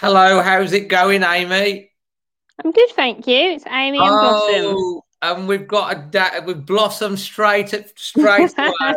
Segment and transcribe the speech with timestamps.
[0.00, 1.90] Hello, how's it going, Amy?
[2.64, 3.36] I'm good, thank you.
[3.50, 4.64] It's Amy and Blossom.
[4.74, 8.94] Oh, and we've got a da- with Blossom straight at straight away.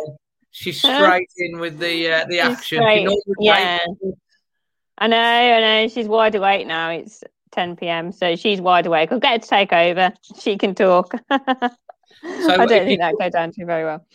[0.52, 2.78] She's straight in with the uh, the She's action.
[2.78, 3.80] straight, You know yeah.
[4.98, 5.88] I know, I know.
[5.90, 6.92] She's wide awake now.
[6.92, 9.12] It's 10 p.m., so she's wide awake.
[9.12, 10.14] I'll get her to take over.
[10.40, 11.14] She can talk.
[11.30, 11.70] I
[12.24, 14.06] don't think that go down too very well.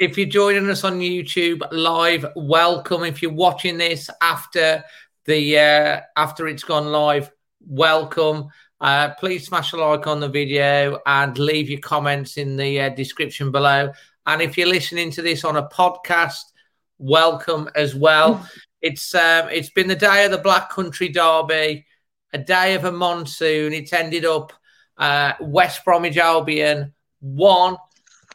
[0.00, 3.04] If you're joining us on YouTube live, welcome.
[3.04, 4.82] If you're watching this after
[5.24, 7.30] the uh, after it's gone live,
[7.66, 8.48] welcome.
[8.80, 12.88] Uh, please smash a like on the video and leave your comments in the uh,
[12.90, 13.90] description below.
[14.26, 16.42] And if you're listening to this on a podcast,
[16.98, 18.46] welcome as well.
[18.82, 21.86] it's um, it's been the day of the Black Country Derby,
[22.32, 23.72] a day of a monsoon.
[23.72, 24.52] It's ended up
[24.98, 27.76] uh, West Bromwich Albion one,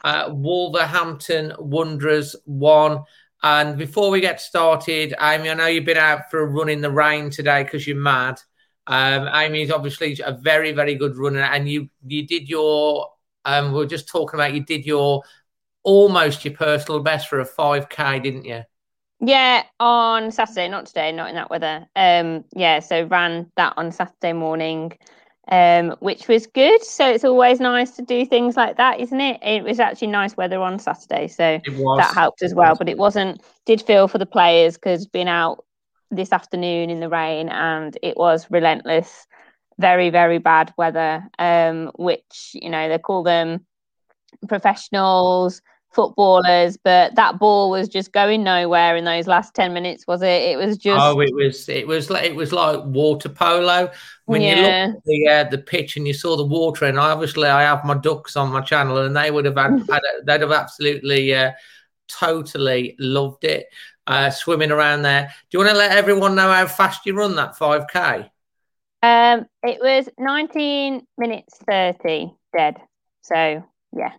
[0.04, 3.04] uh, Wolverhampton Wanderers one.
[3.42, 6.82] And before we get started, Amy, I know you've been out for a run in
[6.82, 8.40] the rain today because you're mad.
[8.88, 13.08] Um, Amy's obviously a very, very good runner, and you you did your.
[13.46, 15.24] Um, we are just talking about you did your
[15.84, 18.64] almost your personal best for a five k, didn't you?
[19.22, 21.88] Yeah, on Saturday, not today, not in that weather.
[21.96, 24.98] Um, yeah, so ran that on Saturday morning,
[25.50, 26.84] um, which was good.
[26.84, 29.40] So it's always nice to do things like that, isn't it?
[29.44, 31.60] It was actually nice weather on Saturday, so
[31.98, 32.76] that helped as well.
[32.76, 33.42] But it wasn't.
[33.66, 35.66] Did feel for the players because being out
[36.12, 39.28] this afternoon in the rain and it was relentless,
[39.78, 41.28] very very bad weather.
[41.40, 43.66] Um, which you know they call them
[44.48, 45.62] professionals
[45.92, 50.28] footballers but that ball was just going nowhere in those last 10 minutes was it
[50.28, 53.92] it was just Oh, it was it was like it was like water polo.
[54.26, 54.62] When you Yeah.
[54.62, 57.86] look at the uh, the pitch and you saw the water, and obviously I have
[57.86, 61.52] my ducks on my channel, and they would have had, had they'd have absolutely uh,
[62.08, 63.68] totally loved it
[64.08, 65.34] uh, swimming around there.
[65.52, 68.32] Do you want to let everyone know how fast you run that five k?
[69.02, 72.78] um it was 19 minutes 30 dead
[73.22, 73.64] so
[73.96, 74.12] yeah.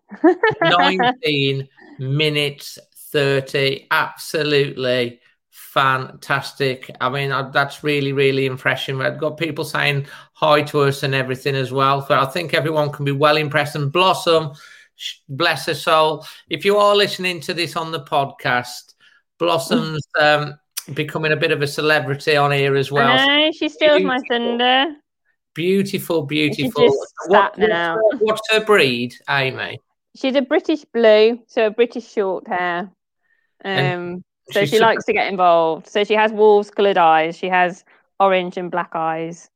[0.63, 2.79] 19 minutes
[3.13, 5.21] 30 absolutely
[5.51, 6.91] fantastic.
[7.01, 9.01] I mean uh, that's really really impressive.
[9.01, 12.91] I've got people saying hi to us and everything as well so i think everyone
[12.91, 14.53] can be well impressed and blossom.
[15.31, 16.27] Bless her soul.
[16.51, 18.95] If you are listening to this on the podcast
[19.39, 20.55] blossom's um
[20.95, 23.09] becoming a bit of a celebrity on here as well.
[23.09, 24.97] I know, she steals my thunder
[25.55, 26.89] beautiful beautiful.
[27.27, 27.97] What- now.
[27.97, 29.81] what's, her, what's her breed amy?
[30.17, 32.91] She's a british blue so a british short hair.
[33.65, 35.89] Um so she likes to get involved.
[35.89, 37.37] So she has wolves coloured eyes.
[37.37, 37.85] She has
[38.19, 39.49] orange and black eyes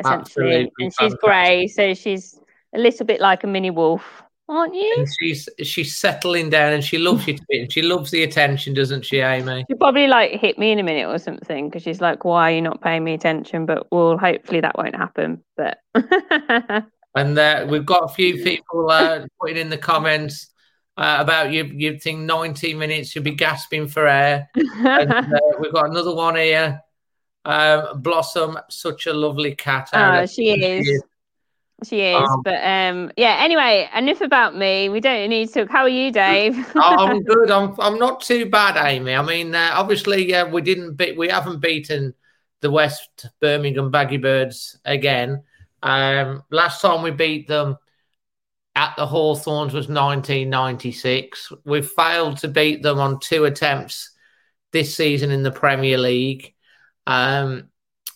[0.00, 0.20] essentially.
[0.20, 2.38] Absolutely and she's grey so she's
[2.74, 6.84] a little bit like a mini wolf aren't you and she's she's settling down and
[6.84, 9.64] she loves you to be, and she loves the attention, doesn't she, Amy?
[9.68, 12.54] She'll probably like hit me in a minute or something because she's like, "Why are
[12.54, 15.42] you not paying me attention?" But well, hopefully that won't happen.
[15.56, 15.78] But
[17.14, 20.48] And uh, we've got a few people uh, putting in the comments
[20.96, 21.64] uh, about you.
[21.64, 24.48] You think 90 minutes you'd be gasping for air.
[24.54, 26.80] And uh, we've got another one here.
[27.44, 29.90] Um, Blossom, such a lovely cat.
[29.92, 31.02] oh, she is.
[31.84, 33.38] She is, Um, but um, yeah.
[33.40, 34.88] Anyway, enough about me.
[34.88, 35.62] We don't need to.
[35.62, 35.70] Talk.
[35.70, 36.56] How are you, Dave?
[36.76, 37.50] Oh, I'm good.
[37.50, 39.14] I'm I'm not too bad, Amy.
[39.14, 42.14] I mean, uh, obviously, uh, we didn't beat, we haven't beaten
[42.60, 45.42] the West Birmingham Baggy Birds again.
[45.82, 47.76] Um, last time we beat them
[48.74, 51.52] at the Hawthorns was 1996.
[51.64, 54.10] We've failed to beat them on two attempts
[54.72, 56.54] this season in the Premier League.
[57.06, 57.68] Um,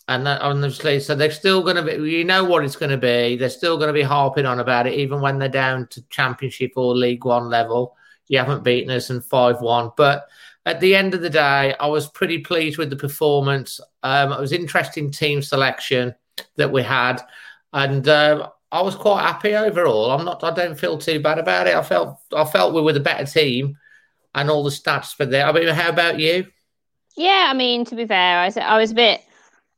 [0.09, 2.97] and that, honestly, so they're still going to be, you know what it's going to
[2.97, 3.37] be.
[3.37, 6.73] They're still going to be harping on about it, even when they're down to Championship
[6.77, 7.97] or League One level.
[8.29, 9.91] You haven't beaten us in 5 1.
[9.97, 10.29] But
[10.65, 13.81] at the end of the day, I was pretty pleased with the performance.
[14.05, 16.15] Um, it was interesting team selection
[16.55, 17.21] that we had.
[17.73, 20.13] And um, I was quite happy overall.
[20.13, 21.75] I'm not, I don't feel too bad about it.
[21.75, 23.77] I felt, I felt we were the better team
[24.37, 25.47] and all the stats for there.
[25.47, 26.47] I mean, how about you?
[27.17, 29.23] yeah, I mean, to be fair, I was, I was a bit.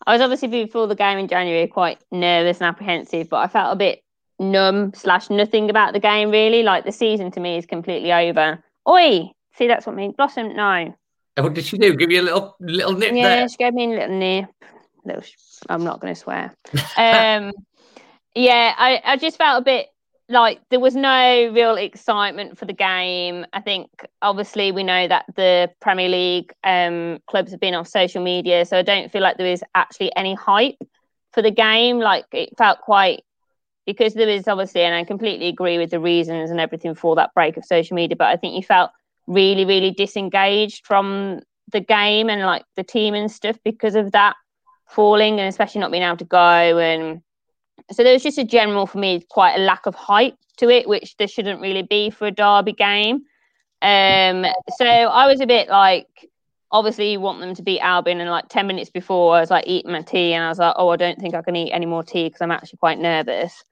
[0.08, 3.74] I was obviously before the game in January quite nervous and apprehensive, but I felt
[3.74, 4.02] a bit
[4.38, 6.62] numb slash nothing about the game really.
[6.62, 8.64] Like the season to me is completely over.
[8.88, 10.12] Oi, see that's what I mean.
[10.12, 10.94] Blossom, no.
[11.38, 11.94] What did she do?
[11.94, 13.48] Give you a little little nip Yeah, there?
[13.50, 14.46] she gave me a little nip.
[15.04, 15.34] Little, sh-
[15.68, 16.54] I'm not going to swear.
[16.96, 17.52] Um,
[18.34, 19.88] yeah, I, I just felt a bit
[20.28, 23.46] like there was no real excitement for the game.
[23.52, 23.88] I think
[24.20, 28.78] obviously we know that the Premier League um, clubs have been off social media, so
[28.78, 30.76] I don't feel like there is actually any hype
[31.32, 31.98] for the game.
[31.98, 33.22] Like it felt quite
[33.86, 37.32] because there is obviously, and I completely agree with the reasons and everything for that
[37.34, 38.90] break of social media, but I think you felt
[39.26, 41.40] really, really disengaged from
[41.72, 44.36] the game and like the team and stuff because of that
[44.88, 47.22] falling and especially not being able to go and
[47.90, 50.88] so there was just a general for me quite a lack of hype to it
[50.88, 53.22] which there shouldn't really be for a derby game.
[53.80, 54.44] Um
[54.76, 56.08] so i was a bit like
[56.72, 59.66] obviously you want them to beat albion and like 10 minutes before i was like
[59.68, 61.86] eating my tea and i was like oh i don't think i can eat any
[61.86, 63.62] more tea because i'm actually quite nervous.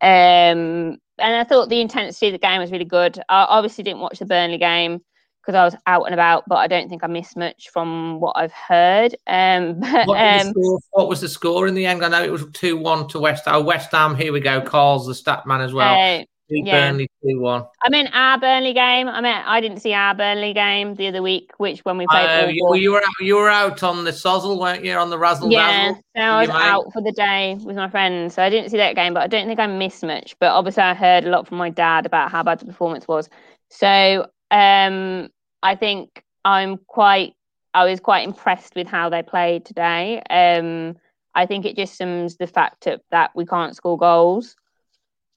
[0.00, 3.18] Um and i thought the intensity of the game was really good.
[3.28, 5.02] I obviously didn't watch the burnley game
[5.44, 8.36] because I was out and about, but I don't think I missed much from what
[8.36, 9.14] I've heard.
[9.26, 12.04] Um, but, What, was the um, score, what was the score in the end?
[12.04, 13.64] I know it was 2 1 to West Ham.
[13.64, 14.60] West Ham, here we go.
[14.60, 15.94] Carl's the stat man as well.
[16.20, 16.88] uh, yeah.
[16.88, 17.64] Burnley 2 1.
[17.82, 19.08] I meant our Burnley game.
[19.08, 22.26] I meant I didn't see our Burnley game the other week, which when we played.
[22.26, 24.94] Uh, you, you, were out, you were out on the Sozzle, weren't you?
[24.94, 26.02] On the Razzle yeah, Dazzle?
[26.16, 28.94] so I was out for the day with my friends, so I didn't see that
[28.94, 30.36] game, but I don't think I missed much.
[30.38, 33.28] But obviously, I heard a lot from my dad about how bad the performance was.
[33.70, 35.28] So um,
[35.64, 37.34] I think I'm quite,
[37.72, 40.22] I was quite impressed with how they played today.
[40.30, 40.96] Um,
[41.34, 44.54] I think it just sums the fact of, that we can't score goals,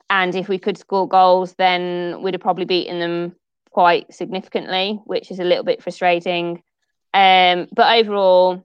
[0.09, 3.35] and if we could score goals, then we'd have probably beaten them
[3.71, 6.61] quite significantly, which is a little bit frustrating.
[7.13, 8.63] Um, but overall,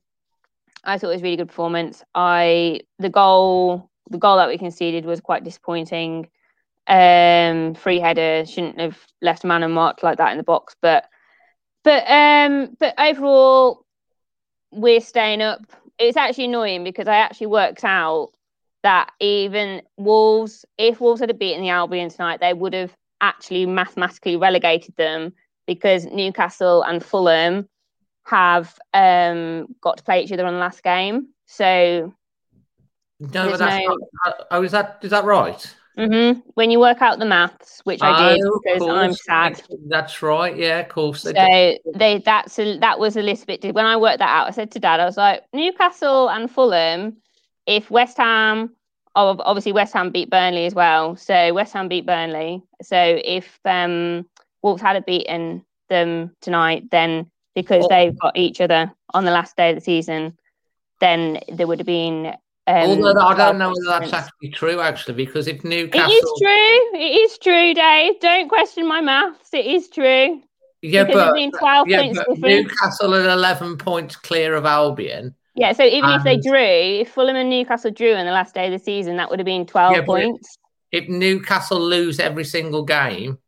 [0.84, 2.02] I thought it was a really good performance.
[2.14, 6.28] I the goal the goal that we conceded was quite disappointing.
[6.86, 11.08] Um, free header shouldn't have left man unmarked like that in the box, but
[11.84, 13.84] but um, but overall,
[14.70, 15.60] we're staying up.
[15.98, 18.32] It's actually annoying because I actually worked out
[18.82, 24.36] that even Wolves, if Wolves had beaten the Albion tonight, they would have actually mathematically
[24.36, 25.32] relegated them
[25.66, 27.68] because Newcastle and Fulham
[28.24, 31.28] have um, got to play each other on the last game.
[31.46, 32.12] So
[33.20, 35.74] No, but that's no- not, oh, is that is that right?
[35.98, 39.62] Mhm, when you work out the maths, which I did Oh, because I'm sad.
[39.88, 40.56] That's right.
[40.56, 41.22] Yeah, of course.
[41.22, 41.78] So did.
[41.94, 43.74] they that's a, that was a little bit.
[43.74, 47.16] When I worked that out, I said to Dad, I was like Newcastle and Fulham.
[47.66, 48.74] If West Ham,
[49.14, 51.16] oh, obviously West Ham beat Burnley as well.
[51.16, 52.62] So West Ham beat Burnley.
[52.82, 54.26] So if um,
[54.62, 57.88] Wolves had beaten them tonight, then because Oh.
[57.88, 60.38] they've got each other on the last day of the season,
[61.00, 62.34] then there would have been.
[62.68, 67.00] Um, Although I don't know whether that's actually true, actually, because if Newcastle, is true.
[67.00, 68.20] It is true, Dave.
[68.20, 69.52] Don't question my maths.
[69.52, 70.40] It is true.
[70.80, 72.38] yeah, because but been 12 yeah, but.
[72.38, 75.34] Newcastle are eleven points clear of Albion.
[75.54, 76.56] Yeah, so even if they drew,
[77.02, 79.44] if Fulham and Newcastle drew in the last day of the season, that would have
[79.46, 80.56] been 12 Yeah, it- points.
[80.92, 83.38] If Newcastle lose every single game,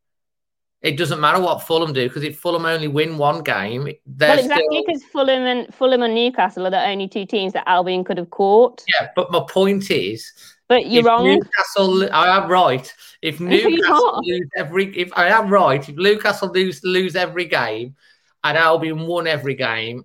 [0.84, 4.66] it doesn't matter what Fulham do because if Fulham only win one game, Well, exactly,
[4.70, 4.84] still.
[4.86, 8.28] because Fulham and Fulham and Newcastle are the only two teams that Albion could have
[8.28, 8.84] caught.
[9.00, 10.30] Yeah, but my point is,
[10.68, 11.24] But you're if wrong.
[11.24, 12.92] Newcastle, I am right.
[13.22, 17.96] If Newcastle lose every, if I am right, if Newcastle lose lose every game,
[18.44, 20.04] and Albion won every game,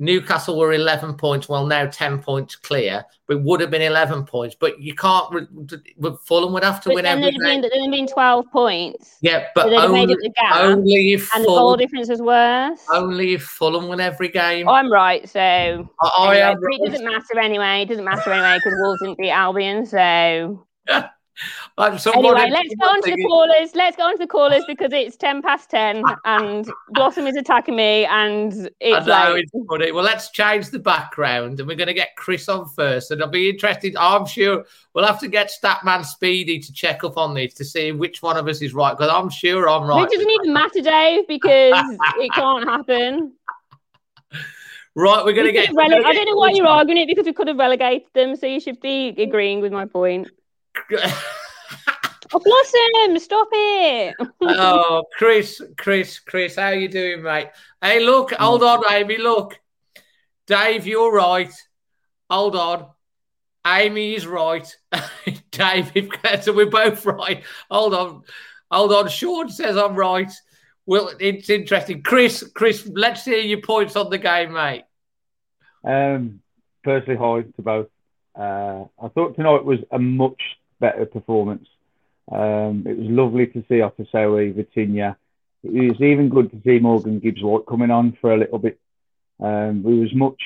[0.00, 1.46] Newcastle were eleven points.
[1.48, 4.56] Well, now ten points clear, but it would have been eleven points.
[4.58, 5.26] But you can't.
[5.30, 7.60] re- Fulham would have to But win every there'd have, been, game.
[7.60, 9.18] there'd have been 12 points.
[9.20, 10.56] Yeah, but they'd have made only, up the gap.
[10.56, 12.80] only if and the goal difference was worse.
[12.92, 14.66] only if Fulham win every game.
[14.68, 16.90] Oh, I'm right, so I, I anyway, it right.
[16.90, 17.82] doesn't matter anyway.
[17.82, 20.66] It doesn't matter anyway because Wolves didn't beat Albion, so
[21.78, 23.74] anyway, let's go on to the callers.
[23.74, 27.76] Let's go on to the callers because it's ten past ten and Blossom is attacking
[27.76, 29.92] me, and it's I know like it's funny.
[29.92, 33.10] Well, let's change the background, and we're going to get Chris on first.
[33.10, 33.96] And I'll be interested.
[33.96, 37.92] I'm sure we'll have to get Statman Speedy to check up on this to see
[37.92, 38.96] which one of us is right.
[38.96, 40.04] Because I'm sure I'm right.
[40.04, 43.32] it doesn't even matter, Dave, because it can't happen.
[44.96, 45.70] Right, we're going to get.
[45.70, 48.46] rele- I don't know why you're arguing it because we could have relegated them, so
[48.46, 50.28] you should be agreeing with my point.
[52.32, 54.14] Oh, Blossom, stop it!
[54.40, 57.48] oh, Chris, Chris, Chris, how are you doing, mate?
[57.82, 59.58] Hey, look, hold on, Amy, look.
[60.46, 61.52] Dave, you're right.
[62.28, 62.86] Hold on.
[63.66, 64.66] Amy is right.
[65.50, 65.92] Dave,
[66.42, 67.42] so we're both right.
[67.70, 68.22] Hold on.
[68.70, 69.08] Hold on.
[69.08, 70.32] Sean says I'm right.
[70.86, 72.02] Well, it's interesting.
[72.02, 74.84] Chris, Chris, let's hear your points on the game, mate.
[75.84, 76.40] Um,
[76.84, 77.88] firstly, hi to both.
[78.34, 80.40] Uh, I thought tonight was a much
[80.80, 81.68] better performance.
[82.30, 85.16] Um, it was lovely to see Otasowie, Vitinha.
[85.62, 88.78] It was even good to see Morgan Gibbs White coming on for a little bit.
[89.40, 90.40] Um, we was much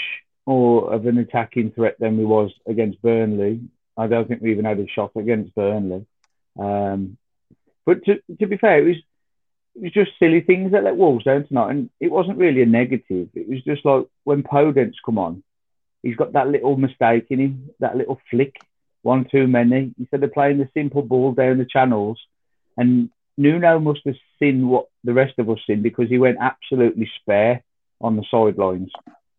[0.47, 3.61] more of an attacking threat than we was against Burnley.
[3.97, 6.07] I don't think we even had a shot against Burnley.
[6.59, 7.17] Um,
[7.87, 8.97] but to, to be fair, it was
[9.77, 12.67] it was just silly things that let Wolves down tonight, and it wasn't really a
[12.67, 13.29] negative.
[13.35, 15.43] It was just like when Podence come on,
[16.03, 18.57] he's got that little mistake in him, that little flick,
[19.05, 19.95] one too many.
[19.99, 22.19] Instead of playing the simple ball down the channels,
[22.77, 27.11] and Nuno must have seen what the rest of us seen because he went absolutely
[27.21, 27.63] spare
[28.01, 28.91] on the sidelines.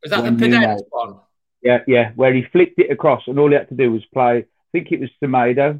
[0.04, 1.16] Was that When the Podence one?
[1.62, 4.38] Yeah, yeah, where he flicked it across, and all he had to do was play.
[4.38, 5.80] I think it was Tomato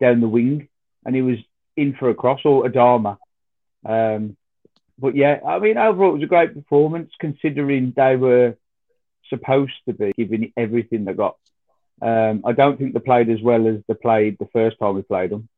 [0.00, 0.68] down the wing,
[1.04, 1.38] and he was
[1.76, 3.18] in for a cross or Adama.
[3.84, 4.36] Um,
[4.98, 8.56] but yeah, I mean, overall, it was a great performance considering they were
[9.28, 11.36] supposed to be giving everything they got.
[12.02, 15.02] Um, I don't think they played as well as they played the first time we
[15.02, 15.48] played them.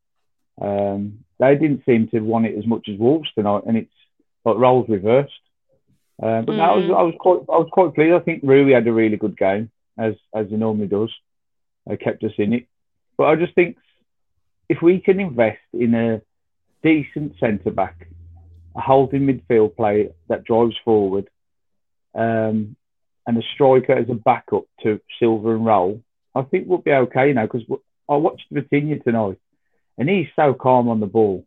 [0.60, 3.92] Um, they didn't seem to want it as much as Wolves tonight, and it's
[4.44, 5.32] like roles reversed.
[6.20, 8.14] Uh, but no, I was, I was quite, I was quite pleased.
[8.14, 11.10] I think Rui had a really good game, as as he normally does.
[11.88, 12.66] Uh, kept us in it.
[13.16, 13.76] But I just think
[14.68, 16.20] if we can invest in a
[16.82, 18.08] decent centre back,
[18.76, 21.28] a holding midfield player that drives forward,
[22.14, 22.76] um,
[23.26, 26.02] and a striker as a backup to Silva and Raul,
[26.38, 27.46] I think we'll be okay now.
[27.46, 27.64] Because
[28.08, 29.38] I watched Vitinha tonight,
[29.96, 31.44] and he's so calm on the ball.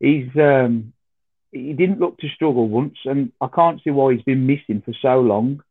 [0.00, 0.92] He's um,
[1.50, 4.94] he didn't look to struggle once, and I can't see why he's been missing for
[5.00, 5.62] so long.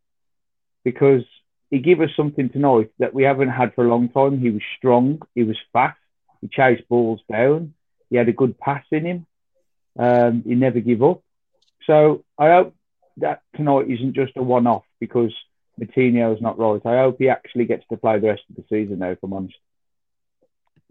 [0.83, 1.23] Because
[1.69, 4.39] he gave us something tonight that we haven't had for a long time.
[4.39, 5.97] He was strong, he was fast,
[6.41, 7.73] he chased balls down,
[8.09, 9.25] he had a good pass in him.
[9.97, 11.21] Um, he never give up.
[11.87, 12.75] So I hope
[13.17, 15.33] that tonight isn't just a one-off because
[15.80, 16.82] Moutinho is not right.
[16.86, 19.34] I hope he actually gets to play the rest of the season though, If I'm
[19.34, 19.56] honest.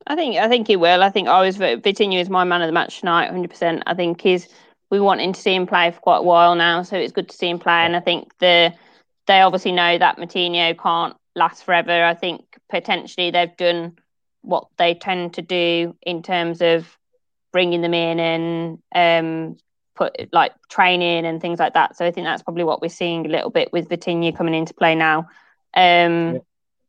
[0.07, 1.03] I think I think he will.
[1.03, 3.49] I think I was Vitinha is my man of the match tonight, 100.
[3.51, 4.49] percent I think he's
[4.91, 7.37] we wanting to see him play for quite a while now, so it's good to
[7.37, 7.85] see him play.
[7.85, 8.75] And I think the
[9.27, 12.05] they obviously know that Moutinho can't last forever.
[12.05, 13.97] I think potentially they've done
[14.43, 16.99] what they tend to do in terms of
[17.53, 19.57] bringing them in and um,
[19.95, 21.97] put like training and things like that.
[21.97, 24.75] So I think that's probably what we're seeing a little bit with Vitinha coming into
[24.75, 25.29] play now.
[25.75, 26.41] Um,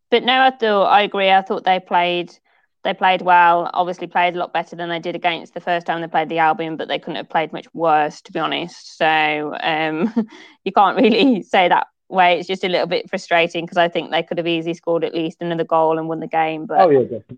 [0.10, 1.31] But no, I thought I agree.
[1.31, 2.38] I thought they played
[2.83, 3.69] they played well.
[3.74, 6.39] Obviously, played a lot better than they did against the first time they played the
[6.39, 8.98] Albion, but they couldn't have played much worse, to be honest.
[8.98, 10.13] So um,
[10.63, 12.38] you can't really say that way.
[12.39, 15.15] It's just a little bit frustrating because I think they could have easily scored at
[15.15, 16.65] least another goal and won the game.
[16.65, 17.38] But Oh yeah, definitely.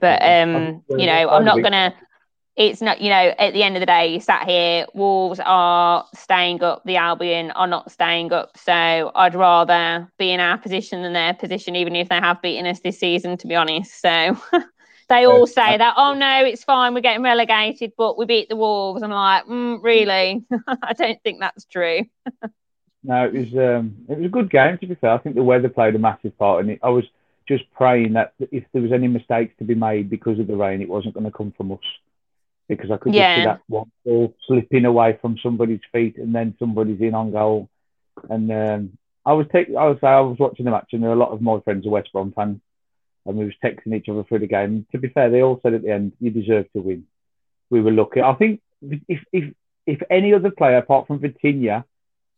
[0.00, 1.94] but um, you know, I'm not gonna.
[2.56, 4.86] It's not, you know, at the end of the day, you sat here.
[4.94, 6.82] Wolves are staying up.
[6.84, 8.56] The Albion are not staying up.
[8.56, 8.72] So
[9.14, 12.80] I'd rather be in our position than their position, even if they have beaten us
[12.80, 13.36] this season.
[13.38, 14.36] To be honest, so
[15.08, 15.94] they all say that.
[15.96, 16.94] Oh no, it's fine.
[16.94, 19.02] We're getting relegated, but we beat the Wolves.
[19.02, 20.44] I'm like, mm, really?
[20.82, 22.02] I don't think that's true.
[23.06, 24.78] No, it was um, it was a good game.
[24.78, 26.78] To be fair, I think the weather played a massive part in it.
[26.82, 27.04] I was
[27.46, 30.80] just praying that if there was any mistakes to be made because of the rain,
[30.80, 31.78] it wasn't going to come from us,
[32.68, 36.54] because I could just see that one ball slipping away from somebody's feet and then
[36.58, 37.68] somebody's in on goal.
[38.30, 41.16] And um, I was taking, I was I was watching the match, and there were
[41.16, 42.60] a lot of my friends are West Brom fans,
[43.26, 44.86] and we was texting each other through the game.
[44.92, 47.06] To be fair, they all said at the end, "You deserve to win."
[47.70, 48.22] We were lucky.
[48.22, 49.52] I think if if
[49.86, 51.84] if any other player apart from Vitinha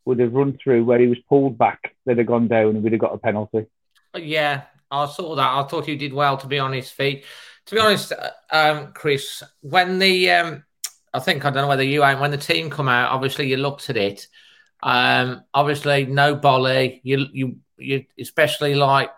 [0.04, 2.92] would have run through where he was pulled back, they'd have gone down and we'd
[2.92, 3.66] have got a penalty.
[4.14, 5.52] Yeah, I saw that.
[5.52, 7.24] I thought you did well, to be on his feet.
[7.66, 10.64] To be honest, uh, um, Chris, when the um,
[11.12, 13.10] I think I don't know whether you ain't when the team come out.
[13.12, 14.26] Obviously, you looked at it.
[14.82, 17.00] Um, obviously, no Boly.
[17.02, 19.10] You you you especially like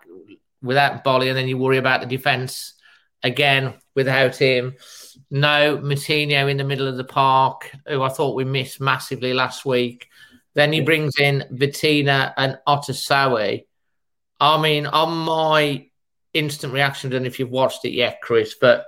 [0.63, 2.75] without Boly, and then you worry about the defence.
[3.23, 4.77] again without him.
[5.31, 9.67] No Moutinho in the middle of the park, who I thought we missed massively last
[9.67, 10.09] week.
[10.55, 13.67] Then he brings in Vitinha and Otasowie.
[14.41, 15.88] I mean, on my
[16.35, 18.87] instant reaction, I don't know if you've watched it yet, Chris, but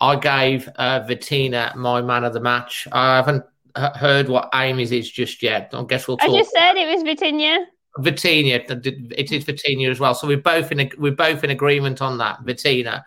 [0.00, 2.86] I gave uh, Vitinha my man of the match.
[2.92, 3.44] I haven't
[3.76, 5.70] heard what Amy's is just yet.
[5.72, 6.30] I guess we'll talk.
[6.30, 7.64] I just said it was Vitinha.
[7.98, 10.14] Vitinha, it is Vitinha as well.
[10.14, 12.44] So we're both in a, we're both in agreement on that.
[12.44, 13.02] Vitinha,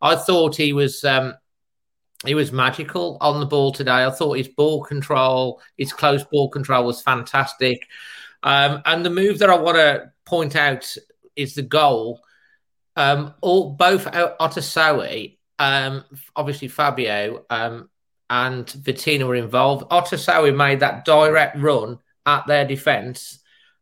[0.00, 1.34] I thought he was um,
[2.24, 4.04] he was magical on the ball today.
[4.04, 7.86] I thought his ball control, his close ball control was fantastic.
[8.42, 10.96] Um, and the move that I want to point out
[11.36, 12.20] is the goal.
[12.96, 16.04] Um, all both Otasowie, um,
[16.36, 17.88] obviously Fabio, um,
[18.28, 19.88] and Vitinha were involved.
[19.90, 23.38] Otasowie made that direct run at their defence.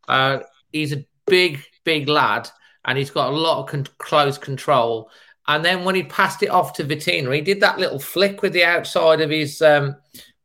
[0.07, 0.39] Uh,
[0.71, 2.49] he's a big, big lad,
[2.85, 5.09] and he's got a lot of con- close control.
[5.47, 8.53] And then when he passed it off to Vitinha, he did that little flick with
[8.53, 9.95] the outside of his um,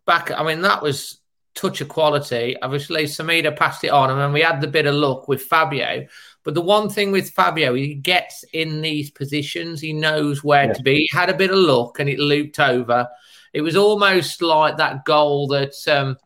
[0.06, 0.30] back.
[0.30, 1.20] I mean, that was
[1.54, 2.56] touch of quality.
[2.62, 6.06] Obviously, Semedo passed it on, and then we had the bit of luck with Fabio.
[6.46, 10.72] But the one thing with Fabio, he gets in these positions, he knows where yeah.
[10.74, 10.98] to be.
[10.98, 13.08] He had a bit of luck, and it looped over.
[13.52, 16.16] It was almost like that goal that um,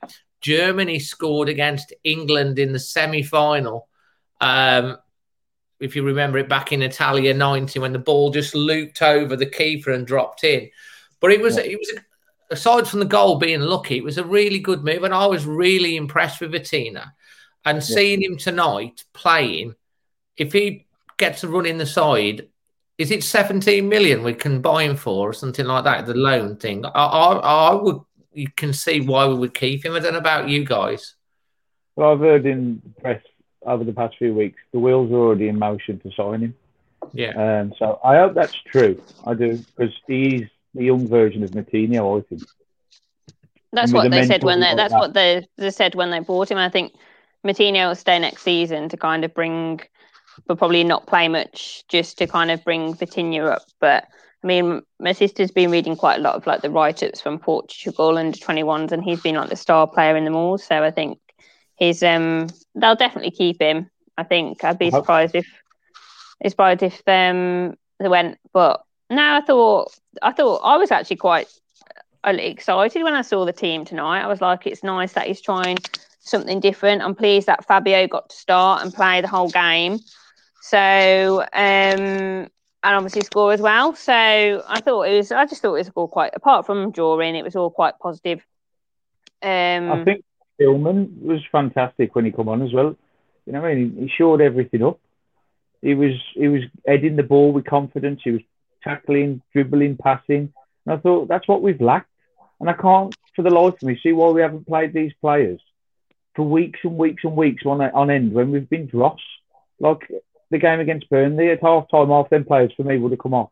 [0.42, 3.88] Germany scored against England in the semi final.
[4.42, 4.98] Um,
[5.78, 9.46] if you remember it back in Italia 90 when the ball just looped over the
[9.46, 10.68] keeper and dropped in.
[11.20, 11.62] But it was yeah.
[11.62, 11.94] it was
[12.50, 15.46] aside from the goal being lucky, it was a really good move, and I was
[15.46, 17.10] really impressed with Vitinha.
[17.64, 17.80] And yeah.
[17.80, 19.76] seeing him tonight playing,
[20.40, 20.86] if he
[21.18, 22.48] gets a run in the side,
[22.96, 26.06] is it 17 million we can buy him for or something like that?
[26.06, 26.84] The loan thing.
[26.86, 27.32] I, I,
[27.70, 28.00] I would,
[28.32, 29.94] you can see why we would keep him.
[29.94, 31.14] I don't know about you guys.
[31.94, 33.22] Well, I've heard in the press
[33.66, 36.54] over the past few weeks, the wheels are already in motion to sign him.
[37.12, 37.60] Yeah.
[37.60, 39.02] Um, so I hope that's true.
[39.26, 42.42] I do because he's the young version of Moutinho, I think.
[43.72, 44.74] That's what they said when they.
[44.74, 44.98] That's that.
[44.98, 46.56] what they, they said when they bought him.
[46.58, 46.94] I think
[47.46, 49.80] Moutinho will stay next season to kind of bring
[50.46, 53.62] but probably not play much just to kind of bring Vitinha up.
[53.80, 54.08] But
[54.42, 57.38] I mean, my sister's been reading quite a lot of like the write ups from
[57.38, 60.58] Portugal under 21s, and he's been like the star player in them all.
[60.58, 61.18] So I think
[61.76, 63.90] he's um they'll definitely keep him.
[64.16, 65.46] I think I'd be surprised if
[66.46, 71.48] surprised if um they went, but no, I thought I thought I was actually quite
[72.24, 74.22] excited when I saw the team tonight.
[74.22, 75.78] I was like, it's nice that he's trying
[76.20, 77.02] something different.
[77.02, 79.98] I'm pleased that Fabio got to start and play the whole game.
[80.60, 82.48] So, um,
[82.82, 83.94] and obviously score as well.
[83.94, 87.36] So I thought it was, I just thought it was all quite, apart from drawing,
[87.36, 88.44] it was all quite positive.
[89.42, 90.24] Um, I think
[90.60, 92.96] Kilman was fantastic when he come on as well.
[93.46, 95.00] You know, I mean, he, showed everything up.
[95.82, 98.20] He was he was heading the ball with confidence.
[98.22, 98.42] He was
[98.84, 100.52] tackling, dribbling, passing.
[100.84, 102.10] And I thought that's what we've lacked.
[102.60, 105.58] And I can't, for the life of me, see why we haven't played these players
[106.36, 109.20] for weeks and weeks and weeks on on end when we've been dross.
[109.78, 110.06] Like
[110.50, 113.34] the game against Burnley at half time, half them players for me would have come
[113.34, 113.50] off.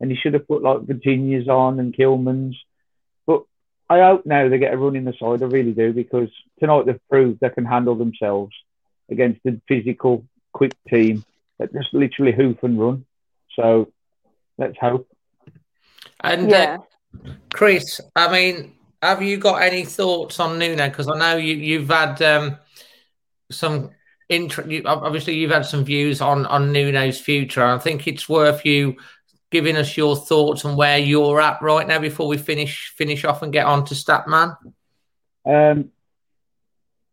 [0.00, 2.58] And he should have put like Vitinha's on and Kilman's.
[3.26, 3.42] But
[3.88, 5.42] I hope now they get a run in the side.
[5.42, 8.54] I really do because tonight they've proved they can handle themselves
[9.10, 11.24] against a physical, quick team
[11.58, 13.04] that just literally hoof and run.
[13.54, 13.92] So
[14.58, 15.08] let's hope.
[16.22, 16.78] And uh, yeah.
[17.26, 20.88] uh, Chris, I mean, have you got any thoughts on Nuno?
[20.88, 22.58] Because I know you, you've had um,
[23.50, 23.90] some
[24.30, 27.62] int- obviously you've had some views on on Nuno's future.
[27.62, 28.96] I think it's worth you
[29.50, 33.42] giving us your thoughts on where you're at right now before we finish finish off
[33.42, 34.56] and get on to Statman.
[35.44, 35.90] Um,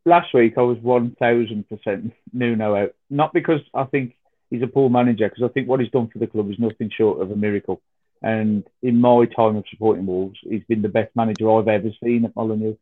[0.05, 4.15] last week I was one thousand percent Nuno out, not because I think
[4.49, 6.89] he's a poor manager, because I think what he's done for the club is nothing
[6.95, 7.81] short of a miracle.
[8.21, 12.25] And in my time of supporting Wolves, he's been the best manager I've ever seen
[12.25, 12.77] at Molineux.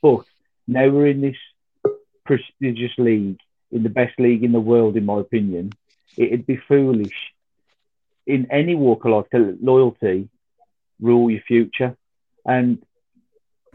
[0.00, 0.24] But
[0.66, 1.36] now we're in this
[2.24, 3.38] prestigious league
[3.70, 5.72] in the best league in the world, in my opinion,
[6.16, 7.14] it'd be foolish
[8.26, 10.28] in any walk of life to loyalty
[11.00, 11.96] rule your future.
[12.44, 12.82] And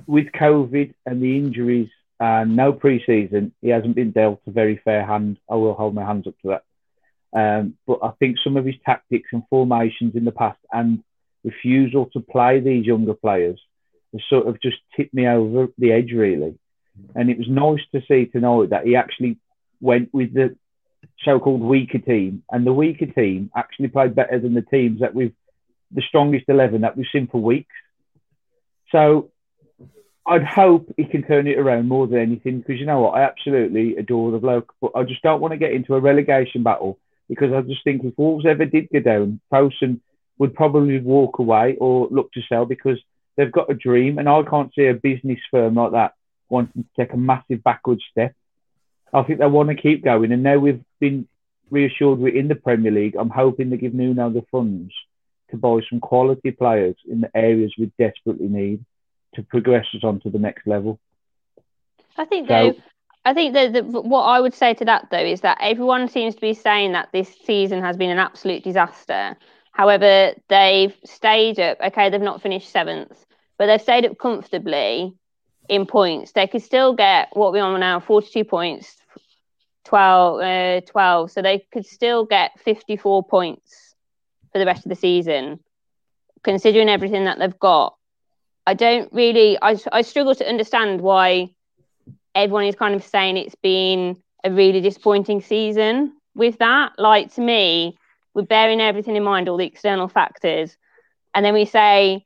[0.08, 5.06] with COVID and the injuries and no preseason, he hasn't been dealt a very fair
[5.06, 5.38] hand.
[5.50, 6.64] I will hold my hands up to that.
[7.36, 11.04] Um, but I think some of his tactics and formations in the past and
[11.44, 13.60] refusal to play these younger players
[14.14, 16.58] has sort of just tipped me over the edge, really.
[17.16, 19.38] And it was nice to see tonight that he actually
[19.84, 20.56] went with the
[21.24, 25.34] so-called weaker team, and the weaker team actually played better than the teams that we've
[25.92, 27.76] the strongest eleven that we've seen for weeks.
[28.92, 29.32] So
[30.26, 33.24] I'd hope he can turn it around more than anything because you know what, I
[33.24, 36.98] absolutely adore the bloke, but I just don't want to get into a relegation battle
[37.28, 40.00] because I just think if Wolves ever did go down, Poulsen
[40.38, 43.00] would probably walk away or look to sell because
[43.36, 44.18] they've got a dream.
[44.18, 46.14] And I can't see a business firm like that
[46.50, 48.34] wanting to take a massive backward step.
[49.14, 50.32] I think they want to keep going.
[50.32, 51.28] And now we've been
[51.70, 53.16] reassured we're in the Premier League.
[53.18, 54.94] I'm hoping they give Nuno the funds
[55.52, 58.84] to buy some quality players in the areas we desperately need
[59.36, 61.00] to progress us on to the next level.
[62.18, 62.82] I think so, though.
[63.26, 66.36] I think that the, what I would say to that though is that everyone seems
[66.36, 69.38] to be saying that this season has been an absolute disaster.
[69.72, 71.78] However, they've stayed up.
[71.82, 73.26] Okay, they've not finished seventh,
[73.58, 75.14] but they've stayed up comfortably
[75.70, 76.34] in points.
[76.34, 78.98] They could still get what we are now, forty-two points,
[79.86, 81.32] 12, uh, 12.
[81.32, 83.96] So they could still get fifty-four points
[84.52, 85.60] for the rest of the season,
[86.44, 87.96] considering everything that they've got.
[88.66, 89.58] I don't really.
[89.62, 91.50] I I struggle to understand why
[92.36, 96.94] everyone is kind of saying it's been a really disappointing season with that.
[96.98, 97.98] Like to me,
[98.34, 100.78] we're bearing everything in mind, all the external factors,
[101.34, 102.26] and then we say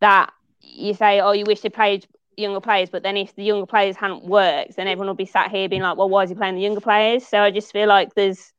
[0.00, 3.66] that you say, oh, you wish they played younger players, but then if the younger
[3.66, 6.34] players hadn't worked, then everyone will be sat here being like, well, why is he
[6.34, 7.26] playing the younger players?
[7.26, 8.52] So I just feel like there's,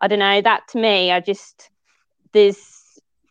[0.00, 1.70] I don't know, that to me, I just
[2.32, 2.80] there's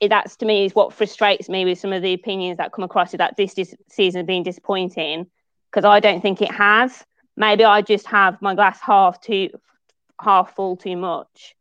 [0.08, 3.14] that's to me is what frustrates me with some of the opinions that come across
[3.14, 5.28] is that this, this season been disappointing
[5.70, 7.04] because I don't think it has.
[7.36, 9.50] Maybe I just have my glass half too
[10.22, 11.56] half full too much.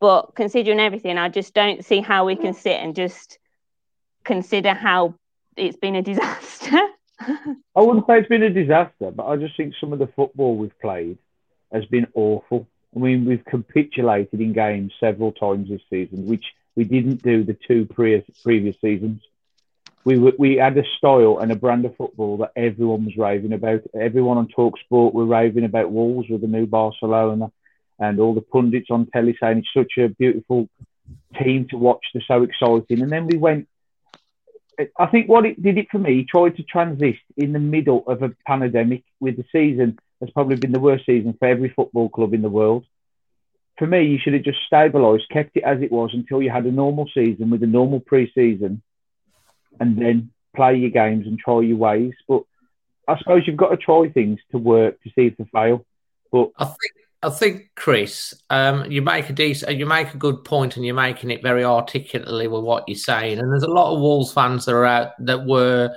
[0.00, 3.38] But considering everything, I just don't see how we can sit and just
[4.24, 5.14] consider how
[5.56, 6.78] it's been a disaster.
[7.20, 10.56] I wouldn't say it's been a disaster, but I just think some of the football
[10.56, 11.18] we've played
[11.72, 12.66] has been awful.
[12.94, 16.44] I mean, we've capitulated in games several times this season, which
[16.76, 19.20] we didn't do the two pre- previous seasons
[20.08, 23.82] we we had a style and a brand of football that everyone was raving about.
[23.98, 27.52] Everyone on Talk Sport were raving about Wolves with the new Barcelona,
[27.98, 30.68] and all the pundits on telly saying it's such a beautiful
[31.42, 32.04] team to watch.
[32.14, 33.02] They're so exciting.
[33.02, 33.68] And then we went.
[34.98, 36.24] I think what it did it for me.
[36.24, 40.72] Tried to transit in the middle of a pandemic with the season has probably been
[40.72, 42.84] the worst season for every football club in the world.
[43.78, 46.66] For me, you should have just stabilised, kept it as it was until you had
[46.66, 48.82] a normal season with a normal pre-season
[49.78, 52.14] and then play your games and try your ways.
[52.26, 52.42] But
[53.06, 55.84] I suppose you've got to try things to work to see if they fail.
[56.32, 56.78] But I think
[57.22, 60.94] I think Chris, um, you make a decent, you make a good point, and you're
[60.94, 63.38] making it very articulately with what you're saying.
[63.38, 65.96] And there's a lot of Wolves fans that are out that were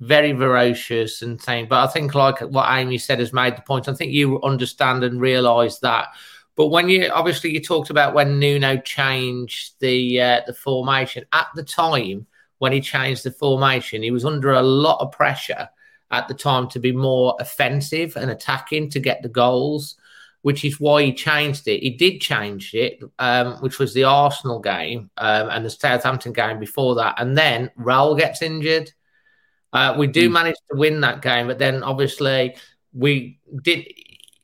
[0.00, 3.88] very ferocious and saying, but I think like what Amy said has made the point.
[3.88, 6.08] I think you understand and realise that.
[6.56, 11.46] But when you obviously you talked about when Nuno changed the uh, the formation at
[11.54, 12.26] the time,
[12.60, 14.02] when he changed the formation.
[14.02, 15.68] He was under a lot of pressure
[16.10, 19.96] at the time to be more offensive and attacking to get the goals,
[20.42, 21.82] which is why he changed it.
[21.82, 26.58] He did change it, um, which was the Arsenal game um, and the Southampton game
[26.58, 27.16] before that.
[27.18, 28.90] And then Raul gets injured.
[29.72, 30.32] Uh, we do mm.
[30.32, 32.56] manage to win that game, but then obviously
[32.92, 33.86] we did.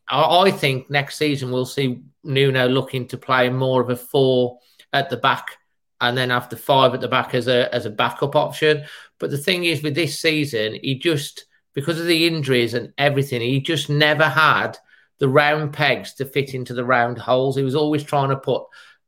[0.08, 4.58] I think next season we'll see Nuno looking to play more of a four
[4.92, 5.58] at the back
[6.00, 8.84] and then have the five at the back as a as a backup option.
[9.18, 13.40] But the thing is, with this season, he just because of the injuries and everything,
[13.40, 14.78] he just never had
[15.18, 17.56] the round pegs to fit into the round holes.
[17.56, 18.64] He was always trying to put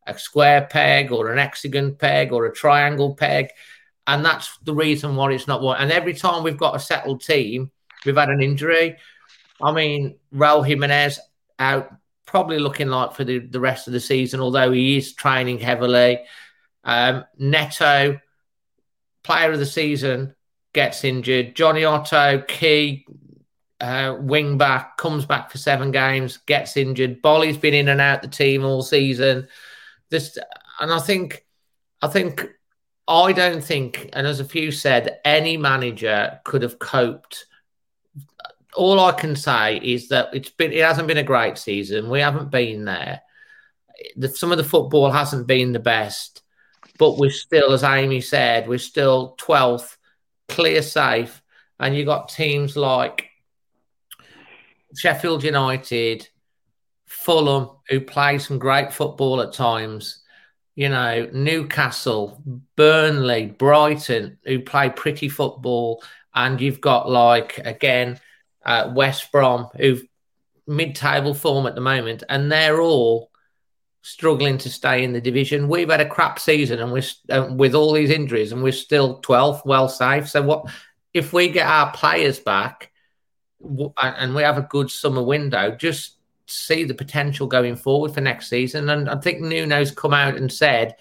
[0.07, 3.51] a square peg or an hexagon peg or a triangle peg.
[4.07, 5.79] And that's the reason why it's not one.
[5.79, 7.71] And every time we've got a settled team,
[8.07, 8.97] we've had an injury.
[9.61, 11.21] I mean, Raul Jimenez
[11.59, 11.93] out,
[12.25, 16.21] probably looking like for the, the rest of the season, although he is training heavily.
[16.85, 18.19] Um, Neto,
[19.25, 20.35] player of the season,
[20.73, 21.55] gets injured.
[21.55, 23.05] Jonny Otto, key
[23.81, 27.23] uh, wing back, comes back for seven games, gets injured.
[27.23, 29.49] Boly's been in and out the team all season.
[30.11, 30.39] This,
[30.81, 31.45] and I think,
[32.03, 32.47] I think,
[33.07, 37.47] I don't think, and as a few said, any manager could have coped.
[38.75, 42.11] All I can say is that it's been, it hasn't been a great season.
[42.11, 43.23] We haven't been there.
[44.17, 46.43] The, some of the football hasn't been the best
[46.99, 49.97] but we're still, as Amy said, we're still 12th,
[50.49, 51.41] clear safe.
[51.79, 53.28] And you got teams like
[54.99, 56.29] Sheffield United,
[57.07, 60.23] Fulham, who play some great football at times.
[60.75, 62.43] You know, Newcastle,
[62.77, 66.03] Burnley, Brighton, who play pretty football.
[66.35, 68.21] And you've got, like, again,
[68.65, 70.03] uh, West Brom, who've
[70.67, 72.25] mid table form at the moment.
[72.29, 73.31] And they're all
[74.03, 75.69] struggling to stay in the division.
[75.69, 79.21] We've had a crap season, and we're uh, with all these injuries, and we're still
[79.23, 80.29] 12th, well safe.
[80.29, 80.67] So what
[81.15, 82.91] if we get our players back
[83.61, 85.75] and we have a good summer window?
[85.75, 86.17] Just
[86.47, 88.89] see the potential going forward for next season.
[88.89, 90.97] And I think Nuno's come out and said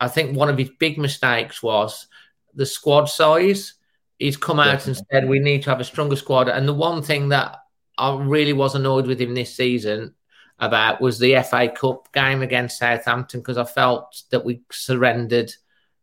[0.00, 2.06] I think one of his big mistakes was
[2.54, 3.74] the squad size.
[4.18, 4.90] He's come out Definitely.
[4.98, 6.48] and said we need to have a stronger squad.
[6.48, 7.56] And the one thing that
[7.96, 10.14] I really was annoyed with him this season
[10.58, 15.52] about was the FA Cup game against Southampton because I felt that we surrendered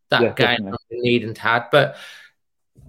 [0.09, 1.65] that Yeah, game we needn't had.
[1.71, 1.97] But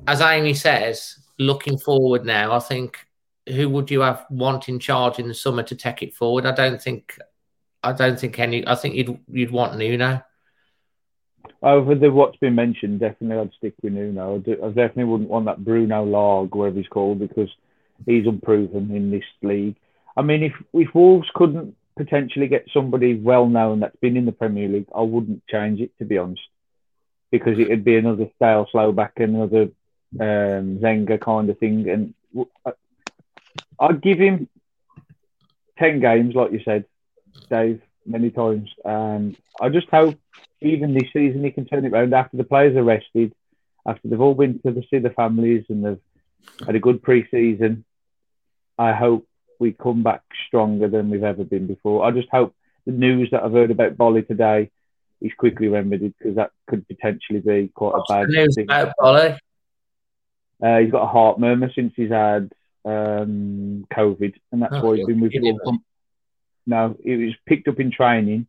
[0.06, 3.06] as Amy says, looking forward now, I think
[3.48, 6.46] who would you have want in charge in the summer to take it forward?
[6.46, 7.18] I don't think
[7.82, 10.22] I don't think any I think you'd you'd want Nuno.
[11.62, 14.36] Oh, Over the what's been mentioned, definitely I'd stick with Nuno.
[14.36, 17.48] I, definitely wouldn't want that Bruno Lage, whatever he's called, because
[18.06, 19.76] he's unproven in this league.
[20.16, 24.32] I mean, if if Wolves couldn't potentially get somebody well known that's been in the
[24.32, 26.42] Premier League, I wouldn't change it to be honest,
[27.30, 29.68] because it would be another stale slow back, another
[30.20, 32.14] um, Zenga kind of thing, and
[33.78, 34.48] I'd give him
[35.78, 36.84] ten games, like you said,
[37.50, 40.18] Dave, many times, and I just hope
[40.60, 43.32] even this season he can turn it around after the players are rested,
[43.86, 46.00] after they've all been to the, see the families and they've
[46.66, 47.84] had a good pre-season.
[48.78, 49.26] I hope
[49.58, 52.04] we come back stronger than we've ever been before.
[52.04, 52.54] I just hope
[52.86, 54.70] the news that I've heard about Boly today
[55.20, 58.64] is quickly remedied because that could potentially be quite a bad news thing.
[58.64, 59.38] about Boly.
[60.62, 62.52] Uh, he's got a heart murmur since he's had
[62.84, 65.84] um, COVID, and that's Oh, why he's been withdrawn from.
[66.66, 68.46] No, it was picked up in training,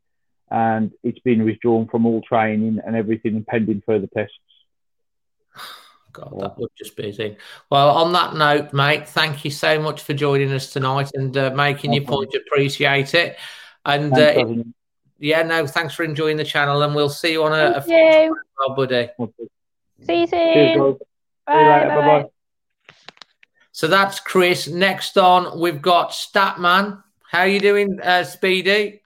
[0.52, 4.36] and it's been withdrawn from all training and everything, pending further tests.
[6.12, 7.38] God, that would just be a thing.
[7.72, 11.50] Well, on that note, mate, thank you so much for joining us tonight and uh,
[11.56, 12.30] making No your problem.
[12.30, 12.44] point.
[12.46, 13.38] Appreciate it.
[13.84, 14.76] And uh, Evan.
[15.18, 18.14] yeah, no, thanks for enjoying the channel, and we'll see you on a, a Thank
[18.30, 18.38] you.
[18.60, 19.10] well, buddy.
[20.06, 20.78] See you soon.
[20.78, 21.08] guys.
[21.50, 21.88] See you Bye.
[21.88, 21.96] bye.
[21.96, 22.26] Bye-bye.
[23.72, 24.68] So that's Chris.
[24.68, 27.04] Next on, we've got Statman.
[27.30, 29.02] How are you doing, uh, Speedy?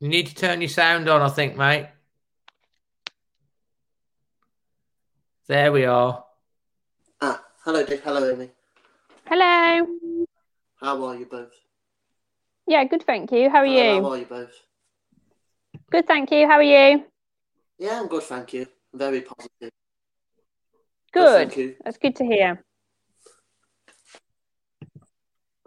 [0.00, 1.88] You need to turn your sound on, I think, mate.
[5.46, 6.24] There we are.
[7.20, 8.02] Ah, hello, Dave.
[8.02, 8.50] Hello, Amy.
[9.26, 9.86] Hello.
[10.80, 11.52] How are you both?
[12.66, 13.04] Yeah, good.
[13.04, 13.50] Thank you.
[13.50, 14.02] How are Hello, you?
[14.02, 14.52] How are you both?
[15.90, 16.06] Good.
[16.06, 16.46] Thank you.
[16.48, 17.04] How are you?
[17.78, 18.66] Yeah, I'm good, thank you.
[18.94, 19.70] Very positive.
[21.12, 21.48] Good.
[21.48, 21.74] Thank you.
[21.84, 22.64] That's good to hear.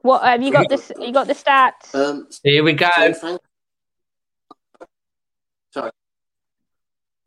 [0.01, 0.69] What have you got?
[0.69, 1.93] This you got the stats?
[1.93, 2.87] Um, Here we go.
[2.95, 3.41] so thank.
[5.73, 5.91] Sorry.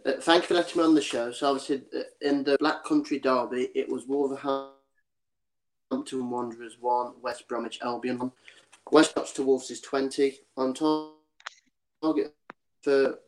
[0.06, 1.30] Uh, thank you for letting me on the show.
[1.32, 4.70] So obviously, uh, in the Black Country Derby, it was Wolverhampton
[5.90, 8.32] Wanderers one, West Bromwich Albion one.
[8.90, 11.10] West Bromwich to Wolves is twenty on tar-
[12.02, 12.34] target
[12.82, 13.18] for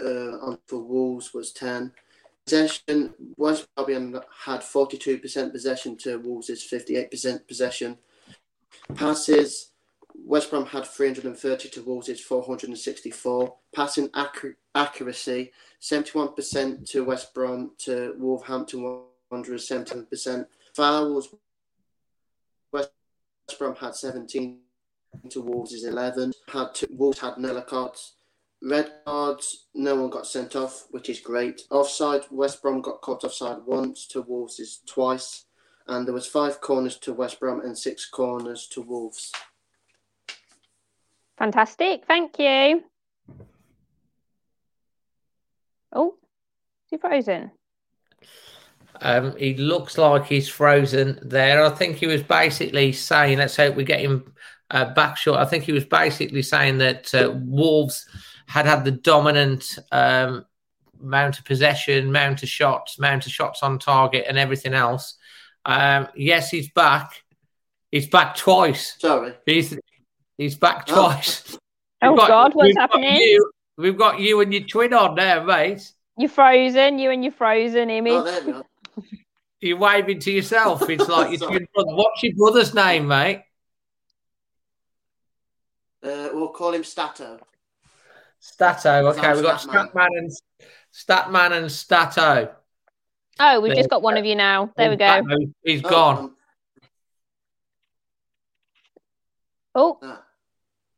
[0.00, 1.92] uh, on for Wolves was ten.
[2.46, 7.98] Possession West Albion had forty two percent possession to Wolves' fifty eight percent possession.
[8.94, 9.70] Passes
[10.24, 13.56] West Brom had 330 to Wolves' 464.
[13.74, 20.46] Passing accur- accuracy 71% to West Brom to Wolverhampton Wanderers 77%.
[20.74, 21.34] Fouls
[22.72, 22.90] West
[23.58, 24.60] Brom had 17
[25.30, 26.32] to Wolves' 11.
[26.48, 28.14] Had Wolves had no cards.
[28.64, 31.62] Red cards, no one got sent off, which is great.
[31.70, 35.44] Offside, West Brom got caught offside once to Wolves' twice.
[35.86, 39.32] And there was five corners to West Brom and six corners to Wolves.
[41.36, 42.06] Fantastic.
[42.06, 42.84] Thank you.
[45.92, 46.14] Oh,
[46.86, 47.50] is he frozen?
[49.02, 51.62] Um, he looks like he's frozen there.
[51.62, 54.32] I think he was basically saying, let's hope we get him
[54.70, 55.38] uh, back short.
[55.38, 58.08] I think he was basically saying that uh, Wolves
[58.46, 60.44] had had the dominant um,
[61.02, 65.14] amount of possession, amount of shots, amount of shots on target, and everything else.
[65.64, 67.22] Um, yes, he's back.
[67.90, 68.96] He's back twice.
[68.98, 69.32] Sorry.
[69.46, 69.78] He's
[70.36, 70.94] he's back Oh.
[71.06, 71.56] twice.
[72.02, 73.16] Oh We've got- God, what's happening?
[73.16, 75.90] you- we've got you and your twin on there, mate.
[76.18, 76.98] You're frozen.
[76.98, 78.12] You and your frozen image.
[78.12, 78.62] Oh, there.
[79.62, 80.82] You're waving to yourself.
[80.90, 81.94] It's like your twin brother.
[81.94, 83.42] What's your brother's name, mate?
[86.02, 87.38] Uh, we'll call him Stato.
[88.44, 89.06] Stato.
[89.08, 89.88] Okay, we've got Statman.
[89.94, 90.30] Statman and
[90.92, 92.54] Statman and Stato.
[93.40, 94.70] oh, we've There just got one of you now.
[94.76, 95.06] There we go.
[95.06, 96.18] Stato, He's Oh, gone.
[96.18, 96.36] um,
[99.76, 100.22] Oh, ah,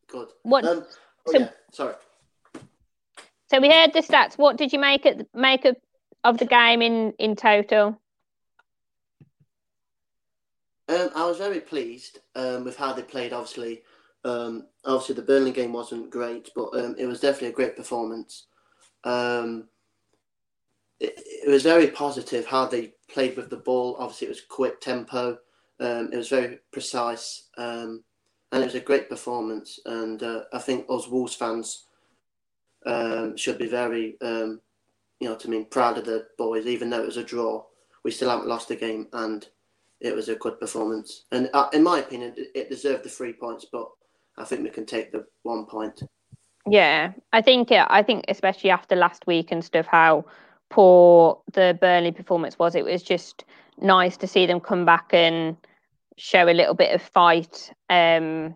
[0.08, 0.28] good.
[0.42, 0.84] What- Um,
[1.28, 1.94] oh, so- yeah, sorry.
[3.48, 4.36] so we heard the stats.
[4.36, 5.76] What did you make it make of,
[6.24, 7.98] of the game in in total?
[10.88, 13.32] Um, I was very pleased um, with how they played.
[13.32, 13.82] Obviously,
[14.26, 18.46] um, obviously the Burnley game wasn't great, but um, it was definitely a great performance.
[19.04, 19.68] Um,
[20.98, 23.96] it, it was very positive how they played with the ball.
[24.00, 25.38] Obviously, it was quick tempo.
[25.78, 28.02] Um, it was very precise, um,
[28.50, 29.78] and it was a great performance.
[29.86, 31.84] And uh, I think us Wolves fans
[32.84, 34.58] um, should be very, you
[35.20, 37.64] know, what I mean, proud of the boys, even though it was a draw.
[38.02, 39.46] We still haven't lost the game, and
[40.00, 41.26] it was a good performance.
[41.30, 43.88] And uh, in my opinion, it deserved the three points, but
[44.38, 46.02] I think we can take the one point.
[46.68, 50.24] Yeah, I think yeah, I think especially after last week and stuff, how
[50.68, 52.74] poor the Burnley performance was.
[52.74, 53.44] It was just
[53.78, 55.56] nice to see them come back and
[56.16, 58.54] show a little bit of fight um,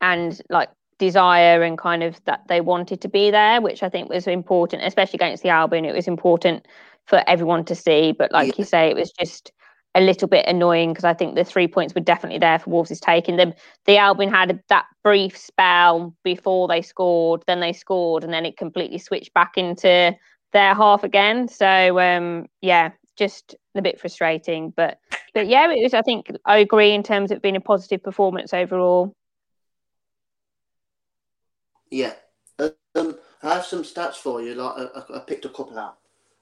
[0.00, 4.08] and like desire and kind of that they wanted to be there, which I think
[4.08, 5.84] was important, especially against the Albion.
[5.84, 6.66] It was important
[7.06, 8.12] for everyone to see.
[8.12, 8.54] But like yeah.
[8.58, 9.52] you say, it was just
[9.94, 12.90] a little bit annoying because I think the three points were definitely there for Wolves'
[12.90, 13.52] is taking them.
[13.84, 18.56] The Albion had that brief spell before they scored, then they scored, and then it
[18.56, 20.16] completely switched back into
[20.52, 21.48] their half again.
[21.48, 24.70] So um, yeah, just a bit frustrating.
[24.70, 24.98] But
[25.34, 25.94] but yeah, it was.
[25.94, 29.14] I think I agree in terms of being a positive performance overall.
[31.90, 32.14] Yeah,
[32.58, 34.54] um, I have some stats for you.
[34.54, 35.98] Like I, I picked a couple out.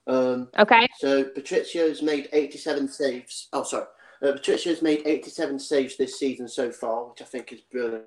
[0.06, 0.88] Um, okay.
[0.98, 3.48] So Patricio's made 87 saves.
[3.52, 3.86] Oh, sorry.
[4.22, 8.04] Uh, Patricio's made 87 saves this season so far, which I think is brilliant.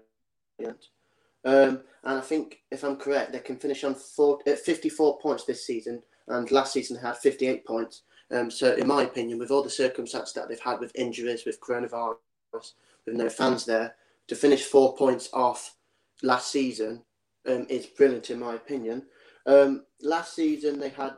[1.45, 5.43] Um, and I think, if I'm correct, they can finish on four, uh, 54 points
[5.45, 8.03] this season, and last season had 58 points.
[8.31, 11.59] Um, so, in my opinion, with all the circumstances that they've had with injuries, with
[11.59, 12.15] coronavirus,
[12.53, 13.95] with no fans there,
[14.27, 15.75] to finish four points off
[16.21, 17.01] last season
[17.47, 19.03] um, is brilliant, in my opinion.
[19.45, 21.13] Um, last season, they had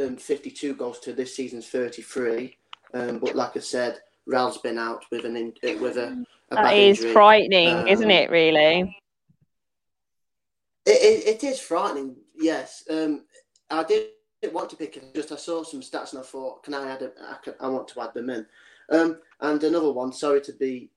[0.00, 2.56] um, 52 goals to this season's 33.
[2.94, 6.54] Um, but like I said, Raul's been out with an in, uh, with a, a
[6.54, 7.12] that is injury.
[7.12, 8.30] frightening, isn't it?
[8.30, 8.96] Really.
[10.84, 12.16] It, it, it is frightening.
[12.36, 12.84] Yes.
[12.90, 13.24] Um,
[13.70, 15.14] I didn't want to pick it.
[15.14, 17.02] Just I saw some stats and I thought, can I add?
[17.02, 18.46] A, I, can, I want to add them in.
[18.90, 20.12] Um, and another one.
[20.12, 20.90] Sorry to be.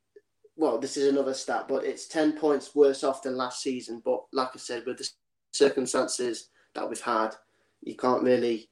[0.57, 4.01] Well, this is another stat, but it's ten points worse off than last season.
[4.03, 5.09] But like I said, with the
[5.51, 7.35] circumstances that we've had,
[7.81, 8.69] you can't really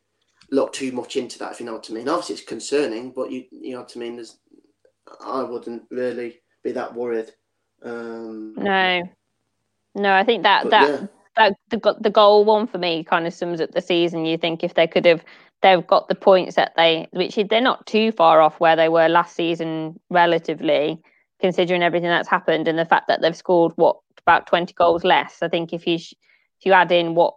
[0.52, 1.52] look too much into that.
[1.52, 2.10] If you know what I mean.
[2.10, 4.16] Obviously, it's concerning, but you you know what I mean.
[4.16, 4.38] There's,
[5.24, 7.32] I wouldn't really be that worried.
[7.84, 9.04] Um, no,
[9.96, 11.08] no, I think that that yeah.
[11.38, 14.26] that the the goal one for me kind of sums up the season.
[14.26, 15.24] You think if they could have
[15.64, 19.08] they've got the points that they which they're not too far off where they were
[19.08, 21.00] last season relatively
[21.40, 25.42] considering everything that's happened and the fact that they've scored what about 20 goals less
[25.42, 27.34] i think if you if you add in what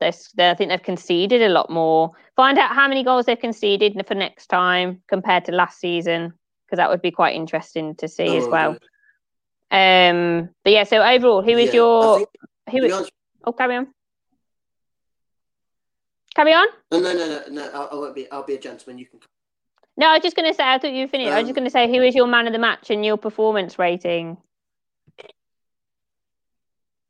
[0.00, 2.12] they I think they've conceded a lot more.
[2.36, 6.32] Find out how many goals they've conceded for next time compared to last season,
[6.66, 8.70] because that would be quite interesting to see oh, as well.
[9.72, 10.08] Okay.
[10.08, 12.28] Um, but yeah, so overall, who is yeah, your think,
[12.70, 12.92] who is?
[12.92, 13.12] Honest,
[13.44, 13.88] oh, carry on.
[16.34, 16.66] Carry on.
[16.92, 17.70] No, no, no, no, no.
[17.70, 18.30] I, I won't be.
[18.30, 18.98] I'll be a gentleman.
[18.98, 19.20] You can.
[19.96, 20.64] No, I was just going to say.
[20.64, 21.30] I thought you finished.
[21.30, 22.90] Um, I was just um, going to say, who is your man of the match
[22.90, 24.36] and your performance rating?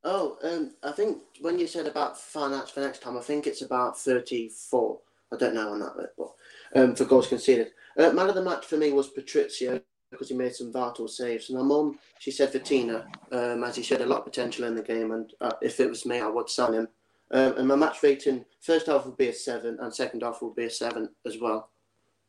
[0.09, 3.62] Oh, um, I think when you said about finance for next time, I think it's
[3.62, 5.01] about thirty-four.
[5.33, 7.73] I don't know on that bit, but um, for goals conceded.
[7.99, 9.81] Uh, man of the match for me was Patricio
[10.12, 11.51] because he made some vital saves.
[11.51, 14.64] And my mum, she said for Tina, um, as he showed a lot of potential
[14.66, 16.88] in the game, and uh, if it was me, I would sign him.
[17.33, 20.55] Um, and my match rating, first half would be a seven, and second half would
[20.55, 21.71] be a seven as well.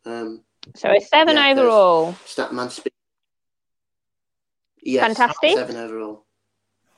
[0.04, 0.42] Um,
[0.76, 2.14] so a seven yeah, overall.
[2.26, 2.94] Statman speed.
[4.82, 5.52] Yes, Fantastic.
[5.52, 6.24] Seven overall.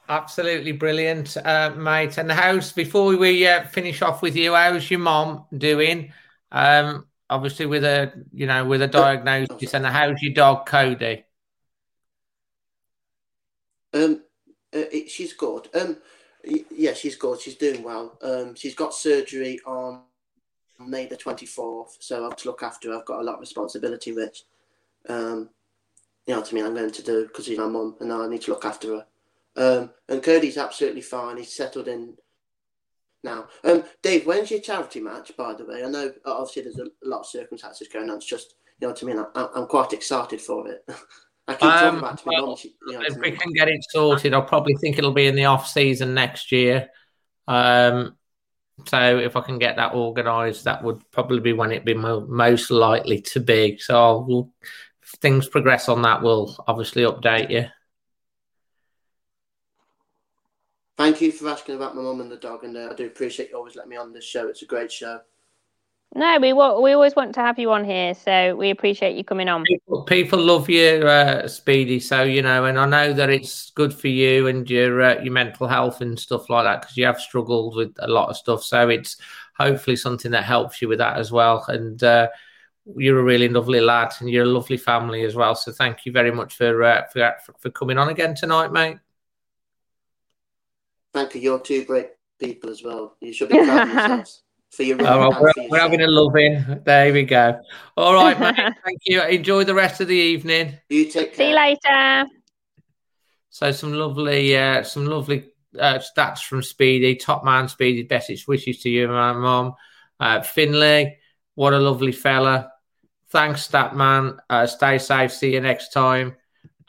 [0.10, 2.18] Absolutely brilliant, uh, mate.
[2.18, 4.56] And how's before we uh, finish off with you?
[4.56, 6.12] How's your mom doing?
[6.52, 11.24] Um, obviously with a you know with a diagnosis and how's your dog Cody?
[13.94, 14.24] Um,
[14.74, 15.68] uh, it, she's good.
[15.74, 15.98] Um,
[16.44, 17.40] yeah, she's good.
[17.40, 18.18] She's doing well.
[18.22, 20.02] Um, she's got surgery on
[20.80, 23.00] May the twenty fourth, so I have to look after her.
[23.00, 24.44] I've got a lot of responsibility, which,
[25.10, 25.50] um,
[26.26, 26.66] you know what I mean.
[26.66, 29.06] I'm going to do because she's my mum, and I need to look after her.
[29.60, 31.38] Um, and Cody's absolutely fine.
[31.38, 32.16] He's settled in
[33.24, 33.48] now.
[33.66, 35.84] Um, Dave, when's your charity match, by the way?
[35.84, 38.18] I know obviously there's a lot of circumstances going on.
[38.18, 39.26] It's just, you know what I mean?
[39.36, 40.86] I, am quite excited for it.
[41.48, 44.34] I keep talking um, about well, mom, you know If we can get it sorted,
[44.34, 46.90] I'll probably think it'll be in the off season next year.
[47.48, 48.16] Um,
[48.86, 52.28] so if I can get that organised, that would probably be when it'd be mo-
[52.30, 53.78] most likely to be.
[53.78, 54.54] So we'll,
[55.02, 57.66] if things progress on that, we'll obviously update you.
[61.00, 63.52] Thank you for asking about my mum and the dog, and uh, I do appreciate
[63.52, 64.50] you always letting me on this show.
[64.50, 65.22] It's a great show.
[66.14, 69.48] No, we we always want to have you on here, so we appreciate you coming
[69.48, 69.64] on.
[69.64, 72.02] People, people love you, uh, Speedy.
[72.02, 75.32] So you know, and I know that it's good for you and your uh, your
[75.32, 78.62] mental health and stuff like that because you have struggled with a lot of stuff.
[78.66, 79.16] So it's
[79.58, 81.64] hopefully something that helps you with that as well.
[81.70, 82.28] And uh,
[82.98, 85.56] you're a really lovely lad, and you're a lovely family as well.
[85.56, 88.98] So thank you very much for uh, for for coming on again tonight, mate.
[91.14, 91.42] Thank you.
[91.42, 93.16] You're too great people as well.
[93.22, 96.02] You should be proud of yourselves for your run well, and we're, for we're having
[96.02, 96.82] a loving.
[96.86, 97.60] There we go.
[97.98, 98.74] All right, mate.
[98.86, 99.22] Thank you.
[99.22, 100.78] Enjoy the rest of the evening.
[100.90, 101.46] You take care.
[101.46, 102.30] See you later.
[103.50, 107.16] So some lovely, uh, some lovely uh, stats from Speedy.
[107.16, 108.04] Top man, Speedy.
[108.04, 109.74] Best wishes to you, my mum.
[110.20, 111.18] Uh, Finley,
[111.56, 112.72] what a lovely fella.
[113.30, 114.40] Thanks, stat man.
[114.50, 115.32] Uh, stay safe.
[115.32, 116.36] See you next time.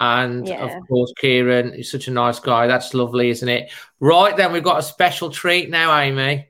[0.01, 0.65] And Yeah.
[0.65, 2.67] of course, Kieran is such a nice guy.
[2.67, 3.71] That's lovely, isn't it?
[4.01, 6.49] Right then, we've got a special treat now, Amy.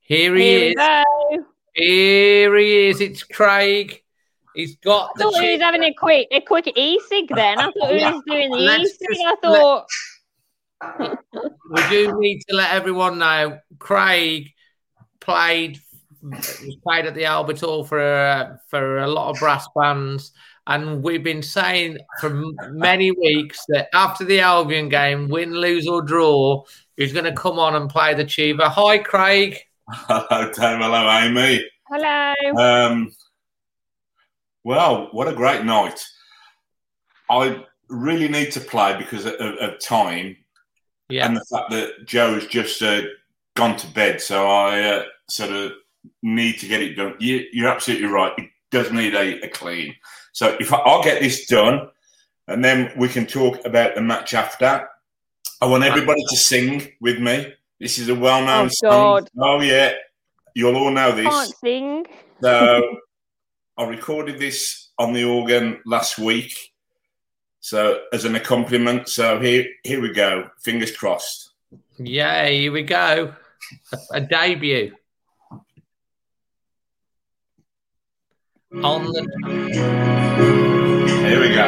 [0.00, 0.74] Here he Here is.
[0.74, 1.44] go.
[1.74, 3.00] Here he is.
[3.00, 4.02] It's Craig.
[4.54, 5.24] He's got I the.
[5.24, 7.58] thought he was having a quick a quick e-cig then.
[7.58, 9.18] I thought he was doing the e-cig.
[9.26, 9.86] I thought
[11.70, 14.50] we do need to let everyone know Craig
[15.20, 15.80] played
[16.82, 20.32] played at the Albert Hall for uh, for a lot of brass bands
[20.66, 26.02] and we've been saying for many weeks that after the Albion game win lose or
[26.02, 26.62] draw
[26.96, 29.58] he's going to come on and play the tuba hi Craig
[29.88, 30.56] Hello, Dave.
[30.56, 31.64] Hello, Amy.
[31.88, 32.34] hello.
[32.56, 33.12] Um,
[34.64, 36.04] well, what a great night.
[37.30, 40.36] I really need to play because of, of time
[41.08, 43.02] yeah and the fact that Joe has just uh,
[43.54, 44.20] gone to bed.
[44.20, 45.72] So I uh, sort of
[46.22, 47.14] need to get it done.
[47.18, 48.32] You, you're absolutely right.
[48.38, 49.94] It does need a, a clean.
[50.36, 51.88] So if I, I'll get this done
[52.46, 54.86] and then we can talk about the match after.
[55.62, 57.54] I want everybody to sing with me.
[57.80, 58.90] This is a well-known Oh, song.
[58.90, 59.30] God.
[59.40, 59.94] Oh yeah,
[60.54, 61.26] you'll all know this.
[61.26, 62.06] Can't sing.
[62.42, 62.98] So
[63.78, 66.52] I recorded this on the organ last week.
[67.60, 69.08] So as an accompaniment.
[69.08, 70.50] So here here we go.
[70.60, 71.52] Fingers crossed.
[71.98, 73.32] yeah here we go
[73.94, 74.92] a, a debut
[78.82, 79.22] on the
[81.26, 81.66] Here we go.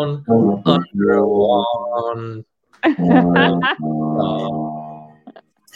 [0.00, 0.24] one
[0.66, 2.44] under one.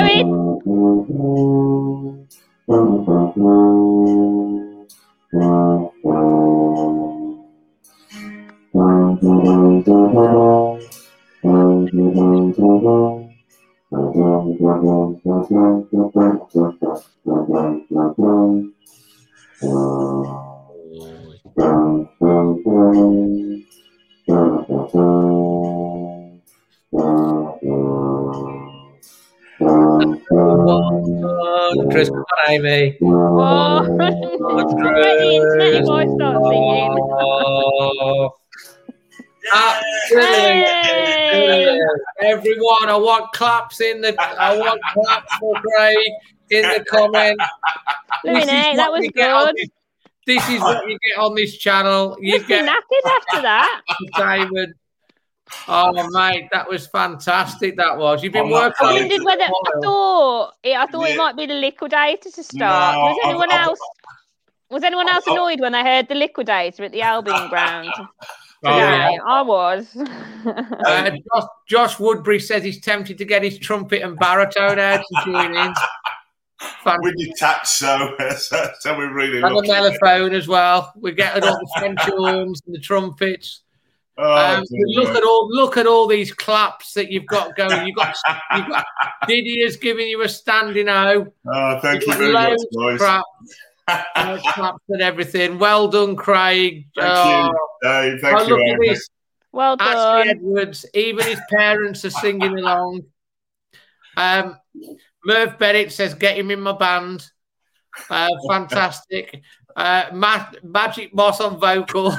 [0.00, 0.60] Are
[32.50, 32.96] Amy.
[33.00, 33.86] What?
[33.86, 36.98] the internet if I start singing.
[37.20, 38.30] Oh.
[39.52, 40.36] Ah, Absolutely.
[40.62, 41.78] Hey!
[42.22, 44.14] Everyone, I want claps in the.
[44.20, 45.96] I want claps for Craig
[46.50, 47.44] in the comments.
[48.24, 49.56] This is that what was you get on good.
[49.56, 49.68] this-
[50.26, 52.16] This is what you get on this channel.
[52.20, 53.80] You Must be get knackered after that.
[54.16, 54.74] David.
[55.68, 57.76] Oh mate, that was fantastic.
[57.76, 58.22] That was.
[58.22, 59.00] You've been I'm working I on it.
[59.00, 59.82] wondered whether I for a while.
[59.82, 61.14] thought yeah, I thought Yeah.
[61.14, 62.94] it might be the liquidator to start.
[62.96, 63.80] No, was I've- anyone I've- else
[64.70, 67.90] was anyone else I've- annoyed when they heard the liquidator at the Albion ground?
[68.62, 69.12] Oh, yeah.
[69.26, 69.96] I was.
[69.96, 75.24] Uh, Josh, Josh Woodbury says he's tempted to get his trumpet and baritone out to
[75.24, 75.72] join in.
[76.84, 80.92] We're detached, so, so, so we're really And the mellophone as well.
[80.94, 83.62] We're getting all the French horns and the trumpets.
[84.22, 87.86] Oh, Um, look at all look at all these claps that you've got going.
[87.86, 88.14] You've got,
[88.56, 88.84] you've got
[89.26, 91.26] Didier's giving you a standing O.
[91.52, 92.98] Oh, thank you You've got very much, loads of boys.
[92.98, 93.24] crap,
[94.26, 95.58] loads claps and everything.
[95.58, 96.86] Well done, Craig.
[96.96, 98.12] Thank Oh, you, Dave.
[98.12, 99.08] oh, Thank you, look at this.
[99.52, 99.88] Well done.
[100.22, 103.02] Ashley Edwards, even his parents are singing along.
[104.16, 104.56] Um,
[105.24, 107.26] Merv Bennett says, "Get him in my band."
[108.08, 109.40] Uh, fantastic.
[109.76, 112.12] Uh, Ma- Magic Moss on vocal.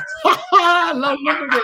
[0.54, 1.64] I love it.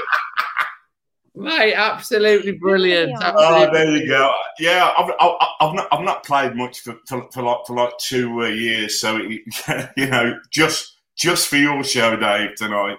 [1.40, 3.14] Mate, absolutely brilliant.
[3.16, 4.34] Oh, Absolutely Oh, there you go.
[4.60, 7.98] Yeah, I've, I've, I've not I've not played much for for, for like for like
[8.00, 12.98] two uh, years, so it, you know, just just for your show, Dave, tonight.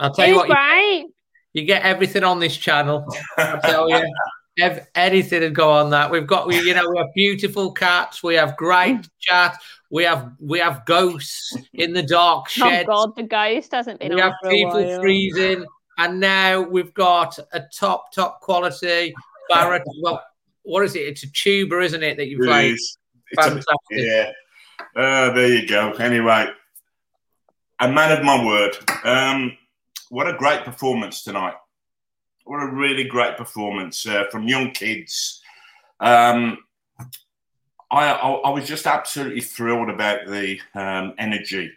[0.00, 1.12] I'll tell you He's what, you,
[1.52, 3.06] you get everything on this channel.
[3.36, 4.02] I tell you,
[4.58, 6.10] ev- anything to go on that.
[6.10, 8.22] We've got, we, you know, we have beautiful cats.
[8.22, 9.56] We have great chat.
[9.90, 12.86] We have we have ghosts in the dark shed.
[12.88, 13.06] Oh.
[13.06, 15.00] God, the ghost hasn't been we on have for a people while.
[15.00, 15.64] freezing,
[15.98, 19.14] and now we've got a top top quality
[19.50, 19.82] Barrett.
[20.02, 20.22] well,
[20.62, 21.00] what is it?
[21.00, 22.16] It's a tuba, isn't it?
[22.16, 22.70] That you It play.
[22.70, 22.98] is.
[23.30, 23.74] It's a- Fantastic.
[23.90, 24.32] yeah.
[24.96, 25.92] Uh, there you go.
[25.92, 26.46] Anyway,
[27.80, 28.76] a man of my word.
[29.04, 29.56] Um,
[30.10, 31.54] what a great performance tonight.
[32.44, 35.40] What a really great performance uh, from young kids.
[36.00, 36.58] Um,
[37.90, 41.70] I, I, I was just absolutely thrilled about the um, energy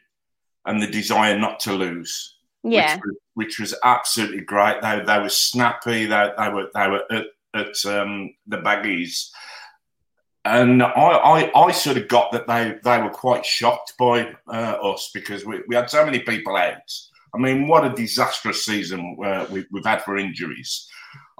[0.65, 2.35] and the desire not to lose.
[2.63, 2.95] Yeah.
[2.95, 4.81] which, was- which was absolutely great.
[4.81, 6.05] They, they were snappy.
[6.05, 9.29] They, they were they were at, at um, the baggies,
[10.45, 14.77] and I, I I sort of got that they they were quite shocked by uh,
[14.83, 16.91] us because we, we had so many people out.
[17.33, 20.87] I mean, what a disastrous season uh, we, we've had for injuries.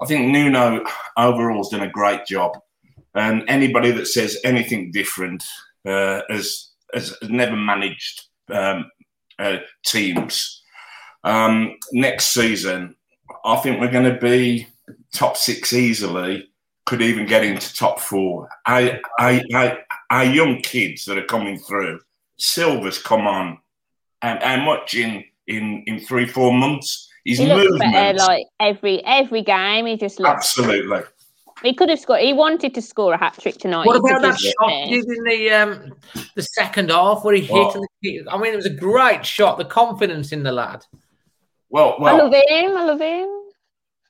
[0.00, 0.84] I think Nuno
[1.18, 2.58] overall has done a great job,
[3.14, 5.44] and anybody that says anything different
[5.86, 8.90] uh, has, has has never managed um,
[9.38, 10.61] uh, teams.
[11.24, 12.96] Um, next season,
[13.44, 14.66] I think we're going to be
[15.12, 16.48] top six easily.
[16.84, 18.48] Could even get into top four.
[18.66, 19.78] I, I, I,
[20.10, 22.00] our young kids that are coming through,
[22.38, 23.58] Silva's come on,
[24.20, 27.08] and how much in in in three four months?
[27.24, 29.86] His He looks movement, better like every every game.
[29.86, 30.32] He just looks.
[30.32, 31.02] absolutely.
[31.62, 32.22] He could have scored.
[32.22, 33.86] He wanted to score a hat trick tonight.
[33.86, 34.84] What You about that shot see.
[34.88, 35.94] he did in the um,
[36.34, 37.52] the second half where he hit?
[37.52, 37.76] What?
[37.76, 39.58] And the, I mean, it was a great shot.
[39.58, 40.84] The confidence in the lad.
[41.72, 42.76] Well, I well, love him.
[42.76, 43.28] I love him.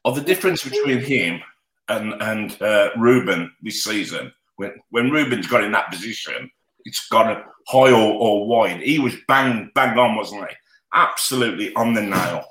[0.05, 1.41] of the difference between him
[1.89, 4.33] and and uh, Ruben this season.
[4.57, 6.51] When when Ruben's got in that position,
[6.85, 8.81] it's gone high or, or wide.
[8.83, 10.55] He was bang bang on, wasn't he?
[10.93, 12.45] Absolutely on the nail.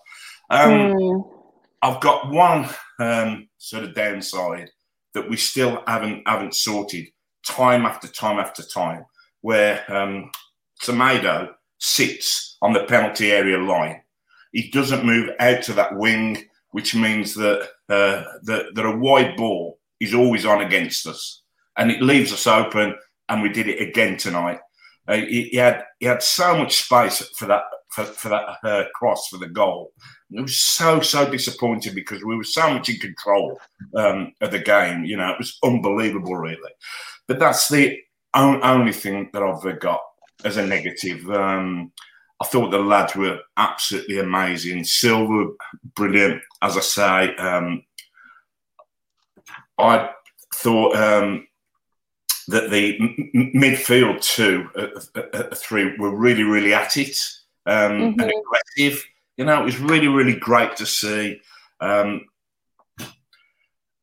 [0.49, 1.28] Um, Mm.
[1.84, 4.70] I've got one um, sort of downside
[5.14, 7.07] that we still haven't haven't sorted
[7.45, 9.05] time after time after time,
[9.41, 10.30] where um,
[10.82, 14.01] Tomato sits on the penalty area line.
[14.52, 19.36] He doesn't move out to that wing, which means that uh, that, that a wide
[19.38, 21.43] ball is always on against us,
[21.78, 22.95] and it leaves us open.
[23.30, 24.60] And we did it again tonight.
[25.08, 28.84] Uh, he, he had he had so much space for that for, for that uh,
[28.95, 29.93] cross for the goal.
[30.30, 33.60] And it was so so disappointing because we were so much in control
[33.95, 35.06] um, of the game.
[35.06, 36.72] You know, it was unbelievable, really.
[37.28, 37.97] But that's the
[38.34, 40.02] on, only thing that I've got
[40.43, 41.30] as a negative.
[41.30, 41.91] Um,
[42.42, 44.84] I thought the lads were absolutely amazing.
[44.84, 45.52] Silva,
[45.96, 46.42] brilliant.
[46.64, 47.84] As I say, um,
[49.78, 50.10] I
[50.56, 51.48] thought um,
[52.48, 57.16] that the m- midfield two, uh, uh, uh, three, were really, really at it
[57.68, 58.32] um, and Mhm.
[58.42, 59.06] aggressive.
[59.38, 61.39] You know, it was really, really great to see.
[61.80, 62.26] Um,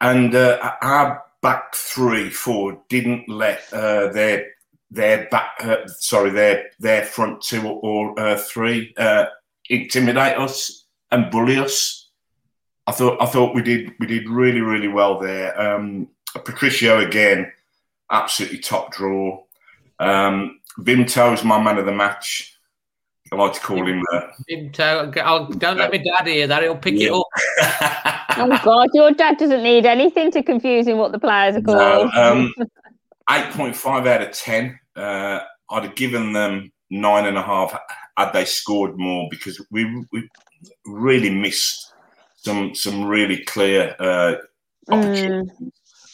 [0.00, 4.46] and uh, our back three, four didn't let uh, their
[4.90, 9.26] their back, uh, sorry, their their front two or, or uh, three uh,
[9.68, 12.08] intimidate us and bully us.
[12.86, 15.58] I thought I thought we did we did really really well there.
[15.60, 16.08] Um,
[16.44, 17.52] Patricio again,
[18.10, 19.42] absolutely top draw.
[19.98, 22.54] Um, Vimto's my man of the match.
[23.30, 24.30] I like to call him that.
[24.48, 26.62] Didn't I'll- don't let me dad hear that.
[26.62, 27.26] He'll pick it up.
[28.40, 32.08] Oh God, your dad doesn't need anything to confuse him what the players are No,
[32.08, 32.14] called.
[32.14, 32.54] um,
[33.28, 34.78] 8.5 out of 10.
[34.96, 37.78] Uh, I'd have given them nine and a half
[38.16, 40.28] had they scored more because we, we
[40.86, 41.92] really missed
[42.36, 44.34] some some really clear uh,
[44.90, 45.50] opportunities.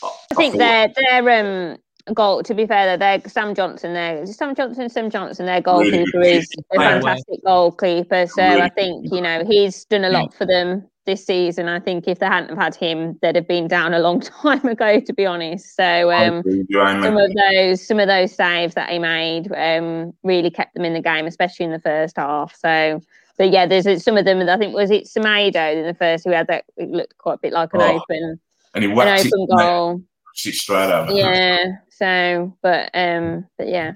[0.02, 1.40] I think thought- their their
[1.70, 2.42] um goal.
[2.42, 6.04] To be fair, their Sam Johnstone, there is it Sam Johnstone, Sam Johnstone, their goalkeeper
[6.12, 7.02] good is a By the way.
[7.02, 8.26] fantastic goalkeeper.
[8.26, 11.68] So Really I think you know he's done a lot for them this season.
[11.68, 14.64] I think if they hadn't have had him, they'd have been down a long time
[14.66, 15.00] ago.
[15.00, 17.02] To be honest, so um, agree with you, Amy.
[17.02, 20.94] some of those some of those saves that he made um, really kept them in
[20.94, 22.54] the game, especially in the first half.
[22.56, 23.00] So,
[23.38, 24.40] but yeah, there's some of them.
[24.48, 26.64] I think was it Semedo in the first who had that.
[26.76, 28.40] It looked quite a bit like an Oh, open
[28.74, 30.02] and he an whacked it, open goal.
[30.44, 31.12] it straight over.
[31.12, 31.66] Yeah.
[31.90, 33.92] So, but um, but yeah,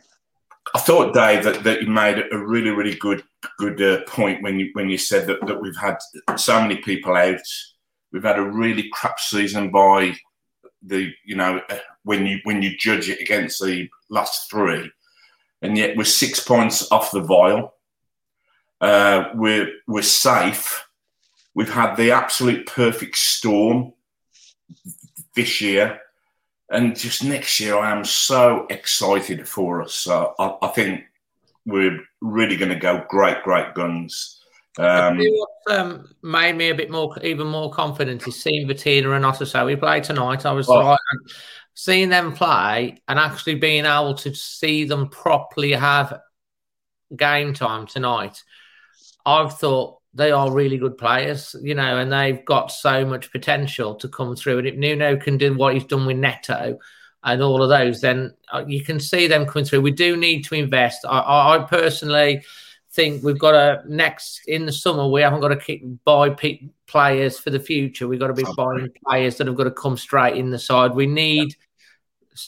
[0.74, 3.24] I thought, Dave, that, that you made a really, really good
[3.58, 5.98] good uh, point when you when you said that, that we've had
[6.36, 7.40] so many people out
[8.12, 10.16] We've had a really crap season by
[10.82, 11.60] the you know
[12.04, 14.90] when you when you judge it against the last three,
[15.60, 17.74] and yet we're six points off the vial.
[18.80, 20.86] Uh, we're we're safe.
[21.54, 23.92] We've had the absolute perfect storm
[25.34, 26.00] this year,
[26.70, 30.08] and just next year, I am so excited for us.
[30.08, 31.04] I, I think
[31.68, 34.40] we're really going to go great, great guns.
[34.78, 39.24] Um, what um, made me a bit more, even more confident is seeing Vitinha and
[39.24, 40.46] Otasowie we played tonight.
[40.46, 40.98] I was Well- right,
[41.74, 46.20] seeing them play and actually being able to see them properly have
[47.14, 48.42] game time tonight.
[49.26, 53.94] I've thought they are really good players, you know, and they've got so much potential
[53.96, 54.58] to come through.
[54.58, 56.78] And if Nuno can do what he's done with Neto
[57.24, 59.80] and all of those, then uh, you can see them coming through.
[59.80, 61.04] We do need to invest.
[61.08, 62.42] I, I, I personally
[62.92, 65.06] think we've got to next in the summer.
[65.06, 68.08] We haven't got to keep buy pe- players for the future.
[68.08, 70.94] We've got to be buying players that have got to come straight in the side.
[70.94, 71.54] We need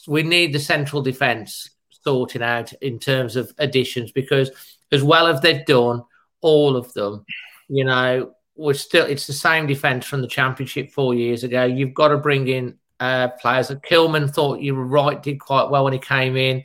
[0.07, 1.69] we need the central defence
[2.03, 4.49] sorting out in terms of additions because
[4.91, 6.03] as well as they've done
[6.41, 7.25] all of them,
[7.67, 11.65] you know, we're still it's the same defence from the championship four years ago.
[11.65, 13.69] You've got to bring in uh, players.
[13.69, 16.63] Kilman thought you were right, did quite well when he came in.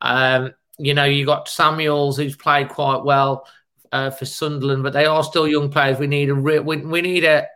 [0.00, 3.46] Um, you know, you got Samuels who's played quite well
[3.90, 5.98] uh, for Sunderland, but they are still young players.
[5.98, 7.46] We need a re- we, we need a,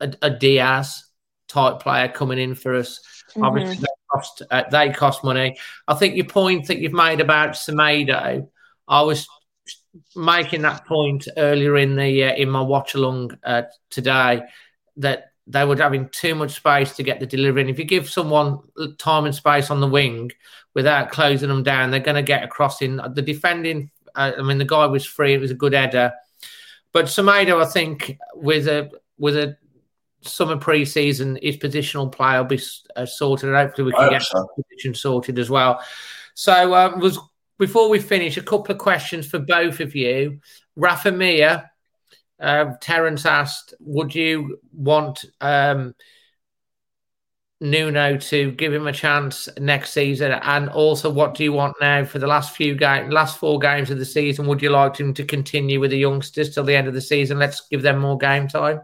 [0.00, 1.04] a a Diaz
[1.48, 3.00] type player coming in for us.
[3.40, 5.58] Obviously, they cost uh, they cost money.
[5.86, 8.48] I think your point that you've made about Semedo,
[8.88, 9.28] I was
[10.14, 14.42] making that point earlier in the uh, in my watch along uh, today
[14.96, 17.60] that they were having too much space to get the delivery.
[17.62, 18.58] And if you give someone
[18.98, 20.32] time and space on the wing
[20.74, 23.90] without closing them down, they're going to get across in the defending.
[24.14, 26.12] Uh, I mean, the guy was free; it was a good header.
[26.92, 29.56] But Semedo, I think, with a with a
[30.22, 32.60] summer pre-season, his positional play will be
[32.96, 33.48] uh, sorted.
[33.48, 34.48] And hopefully, we can get so.
[34.56, 35.80] position sorted as well.
[36.34, 37.18] So, um, was
[37.58, 40.40] before we finish, a couple of questions for both of you.
[40.74, 41.70] Rafa Mir,
[42.40, 45.94] uh, Terence asked, would you want um,
[47.60, 50.32] Nuno to give him a chance next season?
[50.32, 53.90] And also, what do you want now for the last few games, last four games
[53.90, 54.46] of the season?
[54.46, 57.38] Would you like him to continue with the youngsters till the end of the season?
[57.38, 58.80] Let's give them more game time.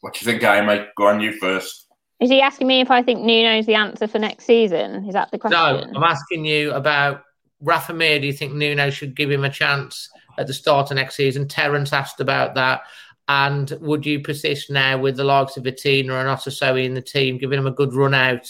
[0.00, 0.86] what do you think, Amy?
[0.96, 1.86] Go on, you first.
[2.20, 5.06] Is he asking me if I think Nuno's the answer for next season?
[5.06, 5.58] Is that the question?
[5.58, 7.22] No, I'm asking you about
[7.62, 8.20] Rafa Mir.
[8.20, 11.48] Do you think Nuno should give him a chance at the start of next season?
[11.48, 12.82] Terence asked about that.
[13.28, 17.38] And would you persist now with the likes of Vitinha and Otasowie in the team,
[17.38, 18.48] giving them a good run out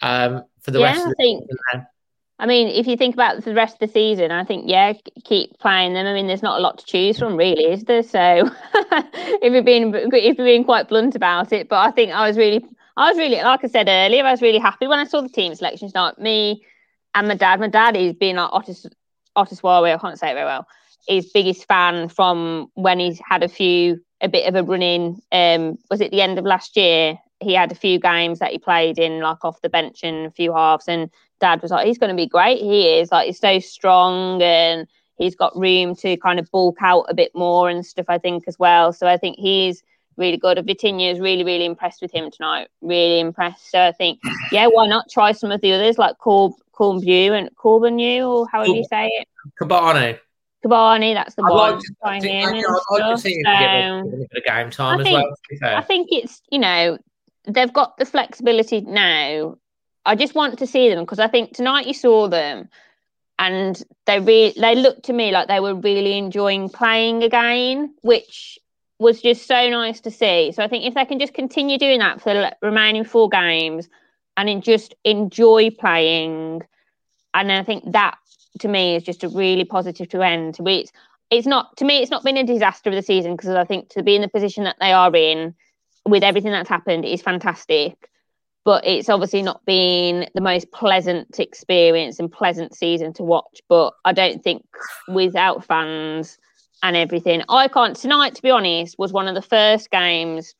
[0.00, 1.86] um, for the Yeah, rest of I the think- season?
[2.38, 4.94] I mean, if you think about the rest of the season, I think yeah,
[5.24, 6.06] keep playing them.
[6.06, 8.02] I mean, there's not a lot to choose from, really, is there?
[8.02, 12.26] So, if you're being if you're being quite blunt about it, but I think I
[12.26, 12.64] was really,
[12.96, 15.28] I was really, like I said earlier, I was really happy when I saw the
[15.28, 15.94] team selections.
[15.94, 16.64] Not me
[17.14, 17.60] and my dad.
[17.60, 18.86] My dad is being like Otis
[19.36, 19.94] Otis Warwick.
[19.94, 20.66] I can't say it very well.
[21.06, 25.20] His biggest fan from when he's had a few a bit of a run in.
[25.32, 27.18] Um, was it the end of last year?
[27.40, 30.30] He had a few games that he played in, like off the bench and a
[30.30, 32.60] few halves, and dad was like, he's going to be great.
[32.60, 34.86] He is like, he's so strong and
[35.18, 38.44] he's got room to kind of bulk out a bit more and stuff, I think,
[38.46, 38.92] as well.
[38.92, 39.82] So I think he's
[40.16, 40.58] really good.
[40.58, 42.68] Vitinha is really, really impressed with him tonight.
[42.80, 43.70] Really impressed.
[43.70, 44.20] So I think,
[44.52, 48.70] yeah, why not try some of the others like Corb, Corbu and Corbenew or however
[48.70, 49.28] you say it.
[49.60, 50.18] Kabani.
[50.64, 51.72] Kabani, that's the I'd one.
[51.72, 54.16] like to, I trying think, I, and I'd like to see him give him a
[54.16, 55.12] bit of game time I as
[55.60, 55.76] well.
[55.76, 56.98] I think it's you know
[57.44, 59.56] they've got the flexibility now.
[60.04, 62.68] I just want to see them because I think tonight you saw them,
[63.38, 68.58] and they really they looked to me like they were really enjoying playing again, which
[68.98, 70.52] was just so nice to see.
[70.52, 73.88] So I think if they can just continue doing that for the remaining four games,
[74.36, 76.62] and then just enjoy playing,
[77.34, 78.16] and I think that
[78.60, 80.58] to me is just a really positive to end.
[80.60, 80.92] It's
[81.30, 83.88] it's not to me it's not been a disaster of the season because I think
[83.90, 85.54] to be in the position that they are in
[86.06, 88.08] with everything that's happened is fantastic.
[88.64, 93.60] But it's obviously not been the most pleasant experience and pleasant season to watch.
[93.68, 94.64] But I don't think
[95.08, 96.38] without fans
[96.84, 97.96] and everything, I can't.
[97.96, 100.54] Tonight, to be honest, was one of the first games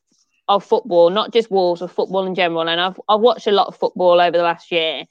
[0.49, 2.67] of football, not just Wolves, of football in general.
[2.67, 5.05] And I've I've watched a lot of football over the last year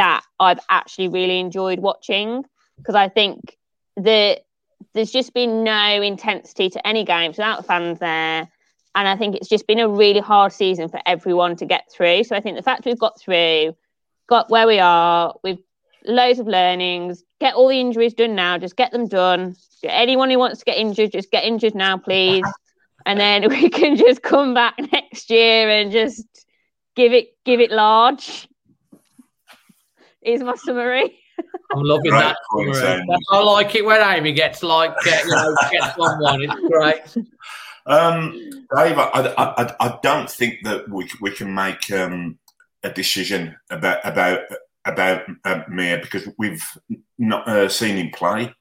[0.00, 2.42] that I've actually really enjoyed watching
[2.78, 3.58] because I think
[3.98, 4.40] that
[4.94, 8.48] there's just been no intensity to any games without fans there.
[8.94, 12.24] And I think it's just been a really hard season for everyone to get through.
[12.24, 13.76] So I think the fact we've got through,
[14.26, 15.58] got where we are, we've
[16.06, 19.54] loads of learnings, get all the injuries done now, just get them done.
[19.84, 22.46] Anyone who wants to get injured, just get injured now, please.
[23.04, 26.24] and then we can just come back next year and just
[26.96, 28.48] give it give it large.
[30.22, 31.18] Is my summary.
[31.72, 32.36] I'm loving Great that.
[32.50, 33.06] point, summary.
[33.30, 36.42] I like it when Amy gets like get, you know, gets on one.
[36.42, 37.26] It's great.
[37.86, 38.32] Um,
[38.76, 42.38] Dave, I, I, I, I don't think that we we can make um,
[42.84, 44.40] a decision about about
[44.84, 46.62] about uh, Mir because we've
[47.18, 48.54] not uh, seen him play,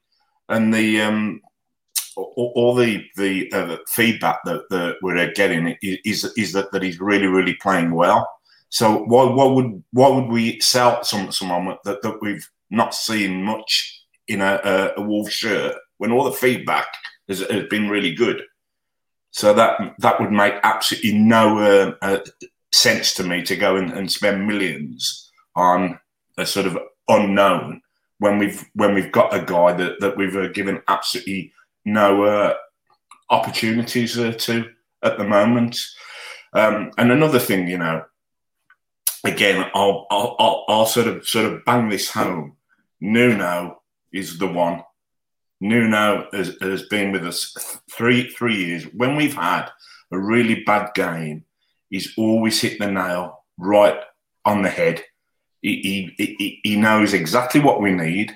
[0.48, 1.42] and the um,
[2.16, 7.00] all, all the the uh, feedback that, that we're getting is is that, that he's
[7.00, 8.28] really really playing well.
[8.70, 14.06] So why would why would we sell some someone that, that we've not seen much
[14.28, 16.88] in a, a, a shirt when all the feedback
[17.28, 18.44] has, has been really good?
[19.32, 22.20] So that that would make absolutely no uh, uh,
[22.72, 26.00] sense to me to go and, and spend millions on
[26.38, 27.82] a sort of unknown
[28.20, 31.52] when we've when we've got a guy that, that we've uh, given absolutely
[31.86, 32.54] no uh,
[33.30, 34.66] opportunities uh, to
[35.04, 35.80] at the moment.
[36.54, 38.04] Um, and another thing, you know,
[39.24, 42.58] again, I'll, I'll I'll I'll sort of sort of bang this home.
[43.02, 44.84] Nuno is the one.
[45.62, 47.56] Nuno has, has been with us
[47.92, 48.84] three three years.
[48.86, 49.70] When we've had
[50.12, 51.46] a really bad game,
[51.90, 54.00] he's always hit the nail right
[54.46, 55.04] on the head.
[55.62, 58.36] He, he, he, he knows exactly what we need.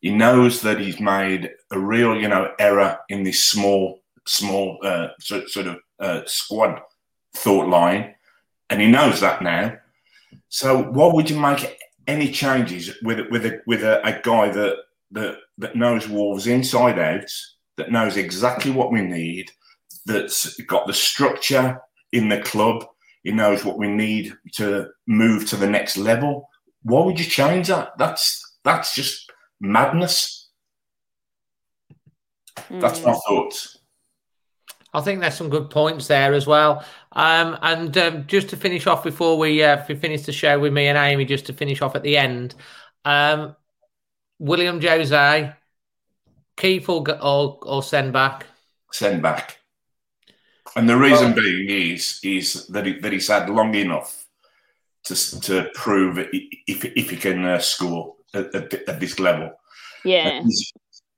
[0.00, 5.08] He knows that he's made a real, you know, error in this small, small uh,
[5.20, 6.80] sort, sort of uh, squad
[7.34, 8.14] thought line,
[8.70, 9.76] and he knows that now.
[10.48, 14.76] So, why would you make any changes with with a with a, a guy that
[15.12, 17.30] that that knows Wolves inside out,
[17.76, 19.50] that knows exactly what we need,
[20.04, 21.80] that's got the structure
[22.12, 22.84] in the club.
[23.22, 26.48] He knows what we need to move to the next level.
[26.82, 27.98] Why would you change that?
[27.98, 30.48] That's that's just madness.
[32.70, 33.06] That's hmm.
[33.06, 33.78] my thoughts.
[34.94, 36.84] I think there's some good points there as well.
[37.12, 40.72] Um, and um, just to finish off before we, uh, we finish the show with
[40.72, 42.54] me and Amy, just to finish off at the end,
[43.04, 43.54] um,
[44.38, 45.52] Willian Jose,
[46.56, 48.46] keep or, or or send back.
[48.92, 49.58] Send back.
[50.74, 54.26] And the reason being is is that he, that he's had long enough
[55.04, 59.52] to to prove if if he can uh, score at, at, at this level.
[60.04, 60.42] Yeah.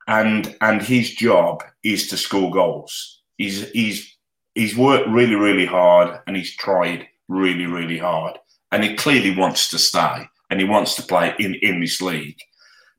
[0.06, 3.17] and and his job is to score goals.
[3.38, 4.16] He's he's
[4.54, 8.38] he's worked really really hard and he's tried really really hard
[8.72, 12.38] and he clearly wants to stay and he wants to play in in this league,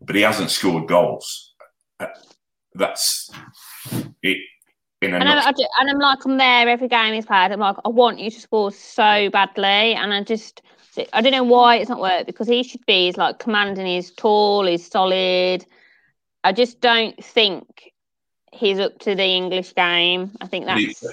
[0.02, 1.54] but he hasn't scored goals.
[2.74, 3.30] That's
[4.24, 4.38] it.
[5.02, 5.48] And, I, nutshell.
[5.48, 7.52] I ju- and I'm like, I'm there every game he's played.
[7.52, 10.62] I'm like, I want you to score so badly, and I just,
[11.14, 13.06] I don't know why it's not worked because he should be.
[13.06, 13.86] He's like commanding.
[13.86, 14.66] He's tall.
[14.66, 15.66] He's solid.
[16.44, 17.92] I just don't think
[18.52, 20.32] he's up to the English game.
[20.42, 21.04] I think that's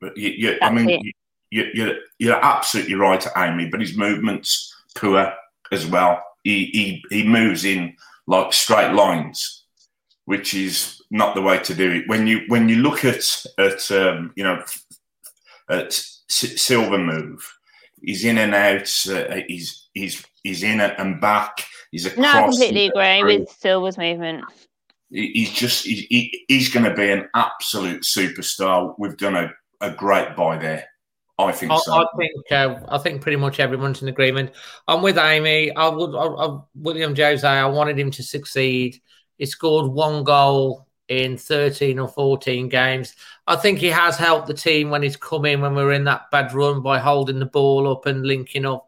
[0.00, 1.02] but you, you, I that's mean, it.
[1.02, 1.12] you,
[1.50, 3.68] you, you're, you're absolutely right, Amy.
[3.70, 5.32] But his movements poor
[5.72, 6.22] as well.
[6.44, 9.64] He, he he moves in like straight lines,
[10.26, 12.08] which is not the way to do it.
[12.08, 13.24] When you when you look at
[13.58, 14.62] at um, you know
[15.68, 17.44] at S- Silva move,
[18.00, 18.92] he's in and out.
[19.08, 21.64] Uh, he's he's he's in and back.
[21.90, 22.22] He's across.
[22.22, 24.44] no, I completely agree with Silva's movement.
[25.10, 28.94] He- he's just he, he's going to be an absolute superstar.
[28.98, 29.50] We've done a,
[29.80, 30.86] a great buy there.
[31.38, 31.92] I think I, so.
[31.92, 34.52] I think uh, I think pretty much everyone's in agreement.
[34.88, 35.74] I'm with Amy.
[35.74, 37.46] I would I, I, Willian Jose.
[37.46, 39.00] I wanted him to succeed.
[39.36, 43.14] He scored one goal in 13 or 14 games.
[43.46, 46.04] I think he has helped the team when he's come in when we are in
[46.04, 48.85] that bad run by holding the ball up and linking up.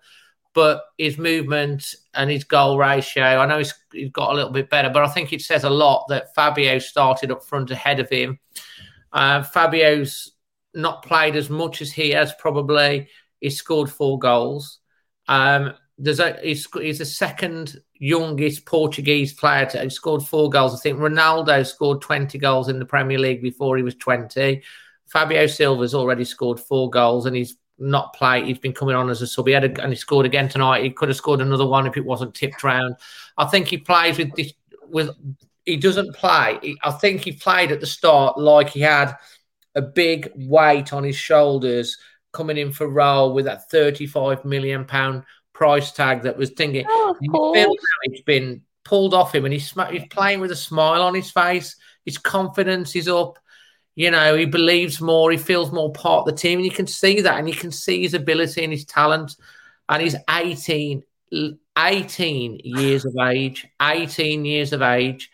[0.59, 4.69] But his movement and his goal ratio, I know he's, he's got a little bit
[4.69, 8.11] better, but I think it says a lot that Fabio started up front ahead of
[8.11, 8.41] him.
[9.13, 10.33] Uh, Fabio's
[10.75, 13.07] not played as much as he has probably.
[13.41, 14.81] He scored four goals.
[15.29, 20.75] Um, there's a he's, he's the second youngest Portuguese player to have scored four goals.
[20.75, 24.61] I think Ronaldo scored 20 goals in the Premier League before he was 20.
[25.07, 28.45] Fabio Silva's already scored four goals and he's not play.
[28.45, 29.47] He's been coming on as a sub.
[29.47, 30.83] He had a, and he scored again tonight.
[30.83, 32.97] He could have scored another one if it wasn't tipped round.
[33.37, 34.53] I think he plays with this
[34.89, 35.11] with
[35.65, 36.59] he doesn't play.
[36.63, 39.15] He- I think he played at the start like he had
[39.75, 41.97] a big weight on his shoulders
[42.33, 45.23] coming in for role with that 35 million pound
[45.53, 47.77] price tag that was thinking Oh, of you feel course.
[47.81, 51.31] now it's been pulled off him and he's, he's playing with a smile on his
[51.31, 53.39] face his confidence is up
[53.99, 56.87] you know he believes more he feels more part of the team and you can
[56.87, 59.35] see that and you can see his ability and his talent
[59.89, 61.03] and he's 18
[61.77, 65.31] 18 years of age 18 years of age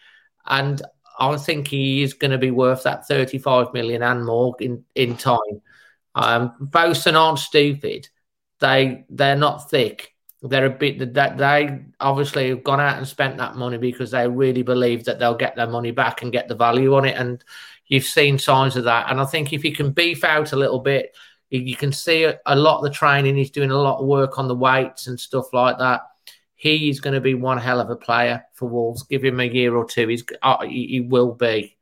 [0.47, 0.81] and
[1.19, 5.17] I think he is going to be worth that 35 million and more in, in
[5.17, 5.61] time.
[6.15, 8.09] Um, Fosun aren't stupid.
[8.61, 10.13] They they're not thick.
[10.43, 14.29] They're a bit that they obviously have gone out and spent that money because they
[14.29, 17.17] really believe that they'll get their money back and get the value on it.
[17.17, 17.43] And
[17.87, 19.11] you've seen signs of that.
[19.11, 21.17] And I think if he can beef out a little bit,
[21.51, 23.37] you can see a lot of the training.
[23.37, 26.03] He's doing a lot of work on the weights and stuff like that.
[26.57, 29.03] He is going to be one hell of a player for Wolves.
[29.03, 30.09] Give him a year or two.
[30.09, 31.77] He's uh, he, he will be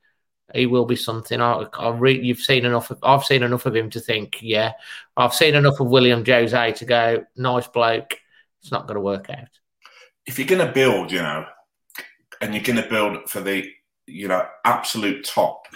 [0.55, 1.41] he will be something.
[1.41, 2.91] I, I re- you've seen enough.
[2.91, 4.73] Of, I've seen enough of him to think, yeah.
[5.17, 8.19] I've seen enough of Willian Jose to go, nice bloke.
[8.61, 9.49] It's not going to work out.
[10.27, 11.47] If you're going to build, you know,
[12.41, 13.71] and you're going to build for the,
[14.07, 15.67] you know, absolute top,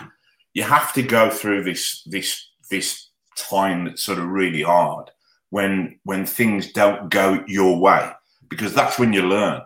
[0.57, 5.11] you have to go through this this this time that's sort of really hard
[5.50, 8.11] when when things don't go your way
[8.48, 9.61] because that's when you learn.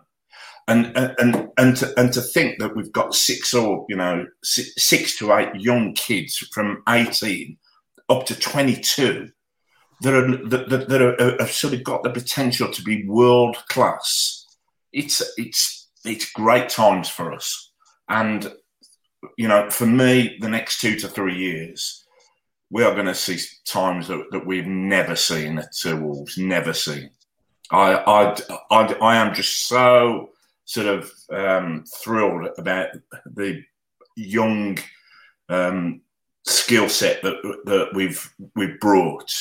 [0.66, 5.16] And and and to, and to think that we've got six or you know six
[5.18, 7.56] to eight young kids from 18
[8.08, 9.30] up to 22
[10.02, 14.40] that are that, that are, have sort of got the potential to be world class
[14.92, 17.72] it's it's it's great times for us.
[18.08, 18.52] And
[19.36, 22.04] you know for me the next two to three years
[22.70, 26.72] we are going to see times that, that we've never seen at Two wolves never
[26.72, 27.10] seen
[27.70, 28.36] I, I
[28.70, 30.30] i i am just so
[30.70, 32.90] sort of um, thrilled about
[33.26, 33.60] the
[34.16, 34.78] young
[35.48, 36.00] um,
[36.46, 39.32] skill set that that we've we've brought,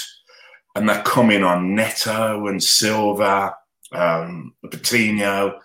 [0.75, 3.55] and they're coming on Neto and Silva,
[3.91, 5.59] um, Patino.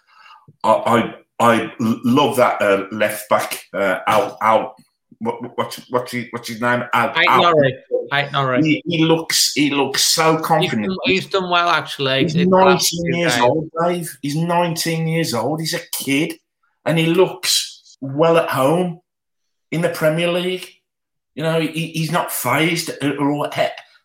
[0.63, 4.75] I, I, I love that uh, left back uh, out out
[5.19, 6.85] what, what's what's his, what's his name?
[6.93, 7.55] Al, Al,
[8.63, 10.87] he, he, looks he looks so confident.
[10.87, 12.23] He's done, he's done well actually.
[12.23, 14.17] He's 19 years old, Dave.
[14.23, 15.61] He's 19 years old.
[15.61, 16.35] He's a kid,
[16.85, 19.01] and he looks well at home
[19.71, 20.69] in the Premier League.
[21.35, 22.91] You know, he, he's not phased.
[23.03, 23.51] Or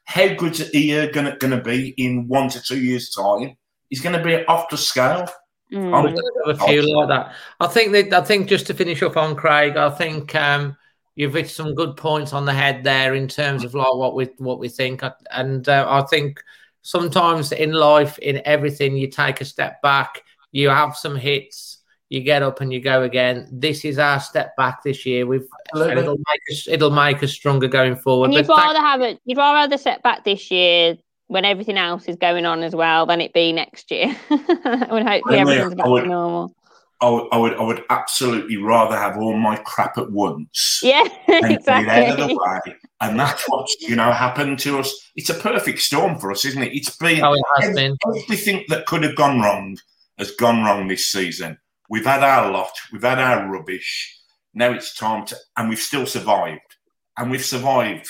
[0.06, 3.56] how good is he going to be in one to two years' time?
[3.90, 5.28] He's going to be off the scale.
[5.72, 5.94] Mm.
[5.94, 7.34] I'm a few like that.
[7.60, 10.76] I think that I think just to finish up on Craig, I think um,
[11.16, 14.30] you've hit some good points on the head there in terms of like what we
[14.38, 16.42] what we think, and uh, I think
[16.82, 22.22] sometimes in life, in everything, you take a step back, you have some hits, you
[22.22, 23.48] get up and you go again.
[23.52, 25.28] This is our step back this year.
[25.28, 28.26] We've it'll make us it'll make us stronger going forward.
[28.26, 29.20] And you'd but rather have it.
[29.26, 30.98] You'd rather the setback this year
[31.30, 34.14] when everything else is going on as well than it be next year.
[34.28, 36.54] when hopefully everything's back to normal.
[37.02, 40.82] I would, I would, I would absolutely rather have all my crap at once.
[40.84, 41.90] Yeah, exactly.
[41.90, 42.76] out of the way.
[43.00, 44.94] And that's what's you know happened to us.
[45.16, 46.74] It's a perfect storm for us, isn't it?
[46.74, 47.96] It's been, oh, it has been.
[48.24, 49.78] everything that could have gone wrong
[50.18, 51.58] has gone wrong this season.
[51.90, 54.18] We've had our lot, we've had our rubbish.
[54.54, 56.76] Now it's time to, and we've still survived,
[57.18, 58.08] and we've survived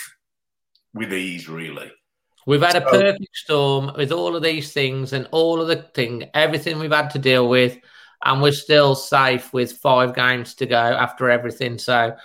[0.93, 1.91] with ease, really.
[2.50, 5.84] We've had so, a perfect storm with all of these things and all of the
[5.93, 7.78] thing, everything we've had to deal with
[8.24, 11.78] and we're still safe with five games to go after everything.
[11.78, 12.16] So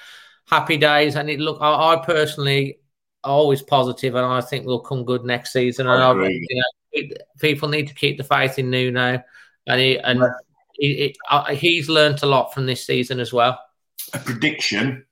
[0.47, 1.17] happy days.
[1.17, 2.79] And it look, I, I personally
[3.23, 5.87] always positive, and I think we'll come good next season.
[5.87, 6.47] And I agree.
[6.49, 6.63] You
[7.03, 9.23] know, people need to keep the faith in Nuno,
[9.67, 10.23] and he, and
[10.75, 11.15] he,
[11.49, 13.61] he, he's learned a lot from this season as well.
[14.13, 15.07] A prediction.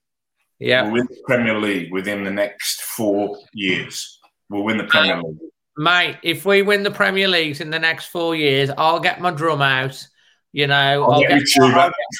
[0.58, 4.20] Yeah, the Premier League within the next four years.
[4.53, 5.38] We'll win the Premier League.
[5.76, 9.30] Mate, if we win the Premier Leagues in the next four years, I'll get my
[9.30, 10.07] drum out
[10.55, 11.40] you know, I'll get,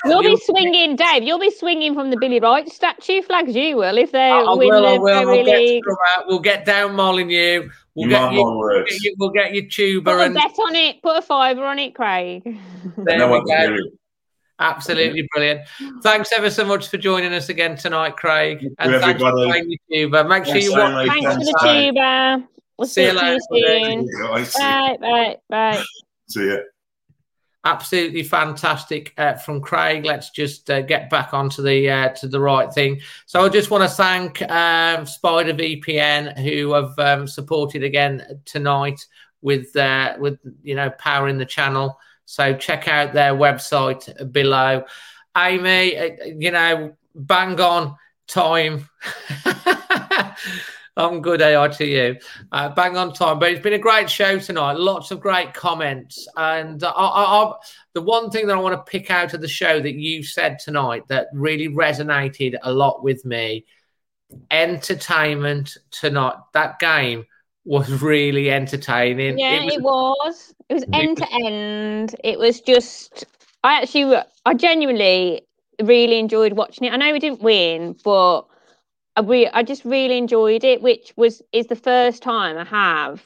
[0.07, 1.23] you'll be swinging, Dave.
[1.23, 3.55] You'll be swinging from the Billy Wright statue flags.
[3.55, 5.23] You will if they I win will, the will.
[5.23, 5.83] Premier we'll League.
[5.85, 7.69] Get we'll get down Molineux.
[7.95, 11.03] We'll get, you, we'll get, you, we'll get your tuba Put and bet on it.
[11.03, 12.59] Put a fiver on it, Craig.
[12.97, 13.77] There we go.
[14.59, 15.63] Absolutely brilliant.
[16.03, 18.67] Thanks ever so much for joining us again tonight, Craig.
[18.79, 20.25] And thanks for playing your tuba.
[20.25, 21.09] Make sure you watch.
[21.09, 22.49] Thanks for the tuba.
[22.79, 23.39] We'll see, see you later.
[23.51, 24.07] soon.
[24.59, 25.83] Bye, bye, bye.
[26.29, 26.63] See you
[27.65, 30.05] absolutely fantastic uh, from Craig.
[30.05, 33.01] Let's just uh, get back onto the uh, to the right thing.
[33.27, 39.07] So I just want to thank um, Spider VPN who have um, supported again tonight
[39.41, 41.99] with uh, with you know powering the channel.
[42.33, 44.85] So check out their website below.
[45.37, 47.95] Amy, uh, you know, bang on
[48.27, 48.89] time.
[50.97, 52.17] I'm good, AI to you.
[52.51, 53.39] Uh, bang on time.
[53.39, 54.79] But it's been a great show tonight.
[54.79, 56.27] Lots of great comments.
[56.35, 57.53] And I, I, I,
[57.93, 60.59] the one thing that I want to pick out of the show that you said
[60.59, 63.67] tonight that really resonated a lot with me
[64.51, 66.37] entertainment tonight.
[66.55, 67.27] That game
[67.65, 69.39] was really entertaining.
[69.39, 70.55] Yeah, it was.
[70.69, 72.17] It was, it was end to end.
[72.25, 73.25] It was just,
[73.63, 75.43] I actually, I genuinely
[75.83, 76.93] really enjoyed watching it.
[76.93, 78.43] I know we didn't win, but
[79.17, 83.23] I re- I just really enjoyed it, which was is the first time I have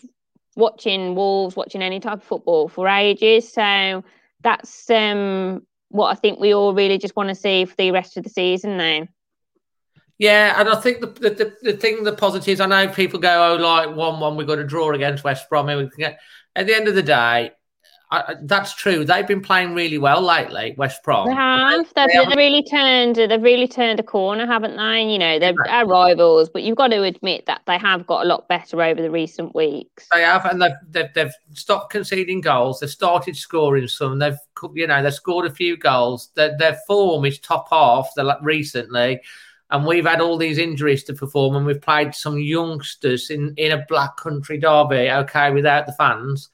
[0.57, 3.53] watching Wolves, watching any type of football for ages.
[3.53, 4.03] So
[4.43, 8.16] that's um, what I think we all really just want to see for the rest
[8.16, 9.07] of the season now.
[10.19, 12.61] Yeah, and I think the the, the, the thing, the positives.
[12.61, 15.69] I know people go, "Oh, like one one, we got to draw against West Brom."
[15.69, 17.51] At the end of the day,
[18.11, 19.05] I, that's true.
[19.05, 21.29] They've been playing really well lately, West Brom.
[21.29, 21.87] They have.
[21.97, 23.17] They've, they have really turned.
[23.17, 25.03] They've really turned a corner, haven't they?
[25.03, 25.79] And, you know, they're yeah.
[25.79, 29.03] our rivals, but you've got to admit that they have got a lot better over
[29.03, 30.07] the recent weeks.
[30.12, 32.79] They have, and they've they've, they've stopped conceding goals.
[32.79, 34.21] They've started scoring some.
[34.21, 34.39] They've
[34.75, 36.31] you know they've scored a few goals.
[36.37, 38.09] Their, their form is top half.
[38.14, 39.21] They're recently.
[39.71, 43.73] And we've had all these injuries to perform, and we've played some youngsters in, in
[43.73, 46.51] a black country derby, okay, without the fans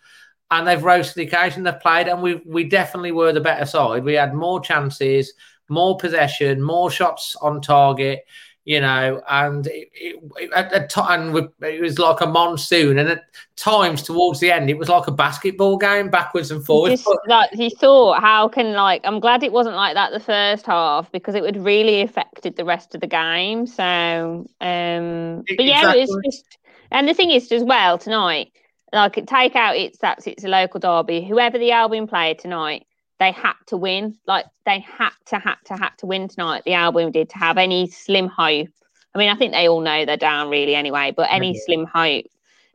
[0.53, 1.63] and they've to the occasion.
[1.63, 4.05] They've played, and we we definitely were the better side.
[4.05, 5.33] We had more chances,
[5.69, 8.25] more possession, more shots on target.
[8.65, 13.25] You know, and it, it, at, at time it was like a monsoon, and at
[13.57, 17.03] times towards the end, it was like a basketball game, backwards and forwards.
[17.03, 20.67] Just, like you thought, how can like I'm glad it wasn't like that the first
[20.67, 23.67] half because it would really affected the rest of the game.
[23.67, 26.03] So, um, but yeah, exactly.
[26.03, 26.59] it's just,
[26.93, 28.53] and the thing is as well tonight
[28.93, 31.25] like take out it's that's it's a local derby.
[31.25, 32.87] Whoever the Albion player tonight,
[33.23, 34.19] they had to win.
[34.27, 36.63] Like they had to, had to, had to win tonight.
[36.65, 38.69] The Albion did to have any slim hope.
[39.15, 41.13] I mean, I think they all know they're down really anyway.
[41.17, 42.27] But any slim hope,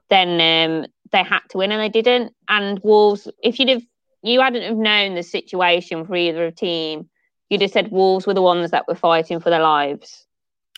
[0.09, 2.33] then um, they had to win, and they didn't.
[2.47, 3.83] And Wolves, if you'd have
[4.23, 7.09] you hadn't have known the situation for either team,
[7.49, 10.25] you'd have said Wolves were the ones that were fighting for their lives.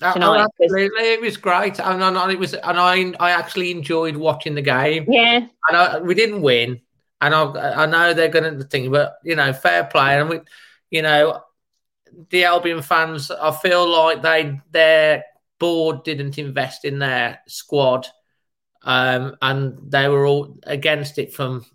[0.01, 0.39] Oh, tonight.
[0.39, 4.55] Oh, absolutely, it was great, and, and, it was, and I, I actually enjoyed watching
[4.55, 5.05] the game.
[5.09, 6.79] Yeah, and I, we didn't win,
[7.21, 10.39] and I, I know they're going to think, but you know, fair play, and we,
[10.89, 11.41] you know,
[12.29, 15.23] the Albion fans, I feel like they their
[15.59, 18.07] board didn't invest in their squad,
[18.83, 21.65] um, and they were all against it from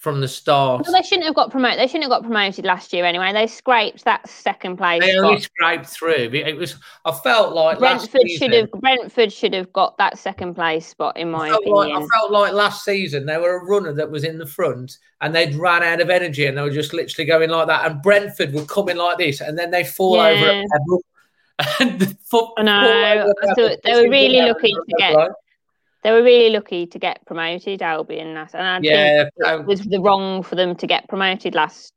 [0.00, 0.82] from the start.
[0.82, 1.78] Well, they shouldn't have got promoted.
[1.78, 3.34] They shouldn't have got promoted last year anyway.
[3.34, 5.02] They scraped that second place.
[5.02, 6.30] They only scraped through.
[6.32, 6.76] It was.
[7.04, 8.70] I felt like Brentford should have.
[8.72, 11.74] Brentford should have got that second place spot in my I opinion.
[11.74, 14.96] Like, I felt like last season they were a runner that was in the front
[15.20, 17.90] and they'd run out of energy and they were just literally going like that.
[17.90, 20.64] And Brentford would come in like this and then they fall yeah.
[20.80, 20.98] over.
[21.78, 23.34] And the foot, I know.
[23.54, 25.28] They were really looking to get.
[26.02, 30.00] They were really lucky to get promoted, Albion, and I yeah, think it was the
[30.00, 31.92] wrong for them to get promoted last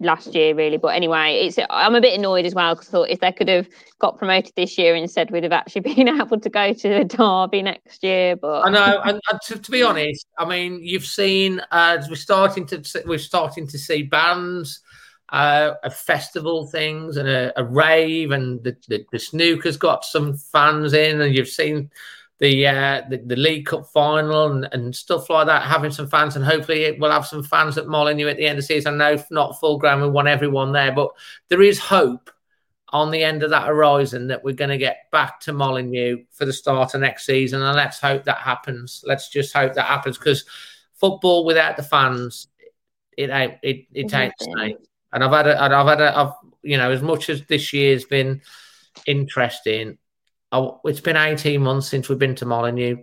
[0.00, 0.76] last year, really.
[0.76, 3.48] But anyway, it's I'm a bit annoyed as well because I thought if they could
[3.48, 7.04] have got promoted this year instead, we'd have actually been able to go to the
[7.04, 8.36] derby next year.
[8.36, 12.16] But I know, and, and to, to, be honest, I mean, you've seen uh, we're
[12.16, 14.80] starting to we're starting to see bands.
[15.28, 20.36] Uh, a festival things and a, a rave, and the, the, the snooker's got some
[20.36, 21.90] fans in, and you've seen
[22.38, 26.36] the, uh, the, the League Cup final and, and stuff like that, having some fans,
[26.36, 29.00] and hopefully we'll have some fans at Molineux at the end of the season.
[29.00, 31.10] I know not full ground, we want everyone there, but
[31.48, 32.30] there is hope
[32.90, 36.44] on the end of that horizon that we're going to get back to Molineux for
[36.44, 39.02] the start of next season, and let's hope that happens.
[39.06, 40.44] Let's just hope that happens because
[40.94, 42.48] football without the fans,
[43.16, 44.76] it ain't it, it ain't the same.
[45.12, 46.32] And I've had a, I've had a, I've
[46.62, 48.42] you know as much as this year's been
[49.06, 49.98] interesting
[50.52, 52.98] Oh, it's been 18 months since we've been to Molineux,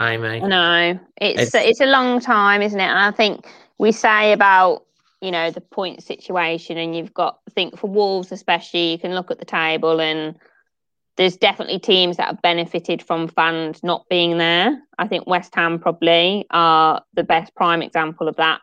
[0.00, 0.40] Amy.
[0.40, 2.84] No, it's it's, it's a long time, isn't it?
[2.84, 3.46] And I think
[3.78, 4.84] we say about
[5.20, 9.14] you know the point situation, and you've got I think for Wolves especially, you can
[9.14, 10.38] look at the table and
[11.16, 14.78] there's definitely teams that have benefited from fans not being there.
[14.98, 18.60] I think West Ham probably are the best prime example of that.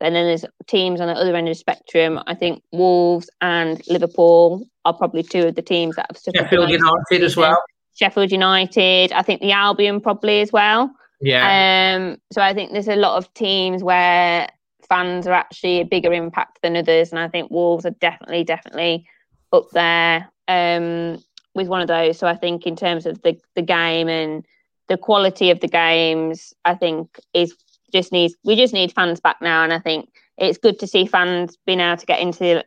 [0.00, 2.20] And then there's teams on the other end of the spectrum.
[2.26, 6.40] I think Wolves and Liverpool are probably two of the teams that have suffered.
[6.40, 7.58] Sheffield United as well.
[7.94, 9.12] Sheffield United.
[9.12, 10.94] I think the Albion probably as well.
[11.20, 11.96] Yeah.
[11.96, 14.48] Um, so I think there's a lot of teams where
[14.88, 19.06] fans are actually a bigger impact than others, and I think Wolves are definitely, definitely
[19.52, 21.22] up there um,
[21.54, 22.18] with one of those.
[22.18, 24.44] So I think in terms of the the game and
[24.88, 27.54] the quality of the games, I think is
[27.92, 31.06] just needs we just need fans back now, and I think it's good to see
[31.06, 32.64] fans being able to get into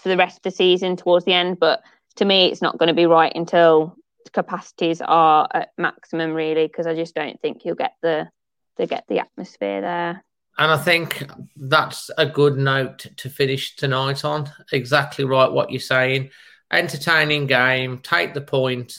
[0.00, 1.58] for the rest of the season towards the end.
[1.58, 1.82] But
[2.16, 3.96] to me, it's not going to be right until
[4.32, 8.28] capacities are at maximum really because I just don't think you'll get the
[8.76, 10.24] to get the atmosphere there.
[10.58, 11.24] And I think
[11.56, 14.50] that's a good note to finish tonight on.
[14.72, 16.30] Exactly right what you're saying.
[16.72, 18.94] Entertaining game, take the point,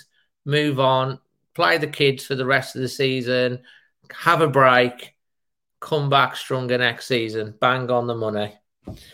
[0.45, 1.19] move on,
[1.53, 3.59] play the kids for the rest of the season,
[4.11, 5.15] have a break,
[5.80, 7.53] come back stronger next season.
[7.59, 8.55] Bang on the money.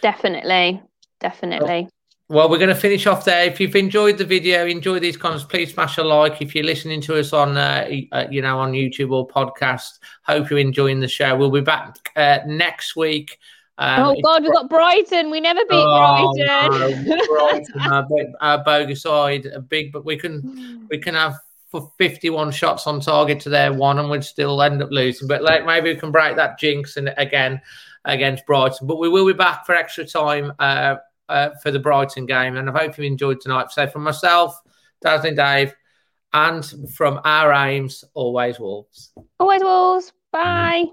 [0.02, 0.82] Definitely.
[1.20, 1.90] Definitely.
[2.30, 3.46] Well, we're going to finish off there.
[3.46, 6.42] If you've enjoyed the video, enjoy these comments, please smash a like.
[6.42, 10.50] If you're listening to us on, uh, uh, you know, on YouTube or podcast, hope
[10.50, 11.38] you're enjoying the show.
[11.38, 13.40] We'll be back uh, next week.
[13.78, 15.32] Um, oh God, we've got Brighton.
[15.32, 17.06] We never beat oh, Brighton.
[17.06, 18.08] No, Brighton, our,
[18.42, 21.36] our bogus side, a big, but we can we can have
[21.70, 25.28] for 51 shots on target to their one, and we'd still end up losing.
[25.30, 27.62] But like maybe we can break that jinx and again
[28.04, 28.88] against Brighton.
[28.88, 30.52] But we will be back for extra time.
[30.60, 30.96] Uh,
[31.30, 32.58] uh, for the Brighton game.
[32.58, 33.72] And I hope you enjoyed tonight.
[33.72, 34.60] So, from myself,
[35.02, 35.74] Dazzling Dave,
[36.34, 39.12] and from our aims, always Wolves.
[39.40, 40.14] Always Wolves.
[40.32, 40.86] Bye.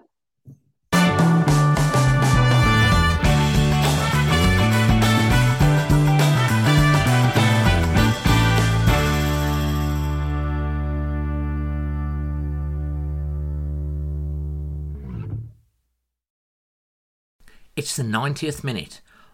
[17.77, 19.01] It's the 90th minute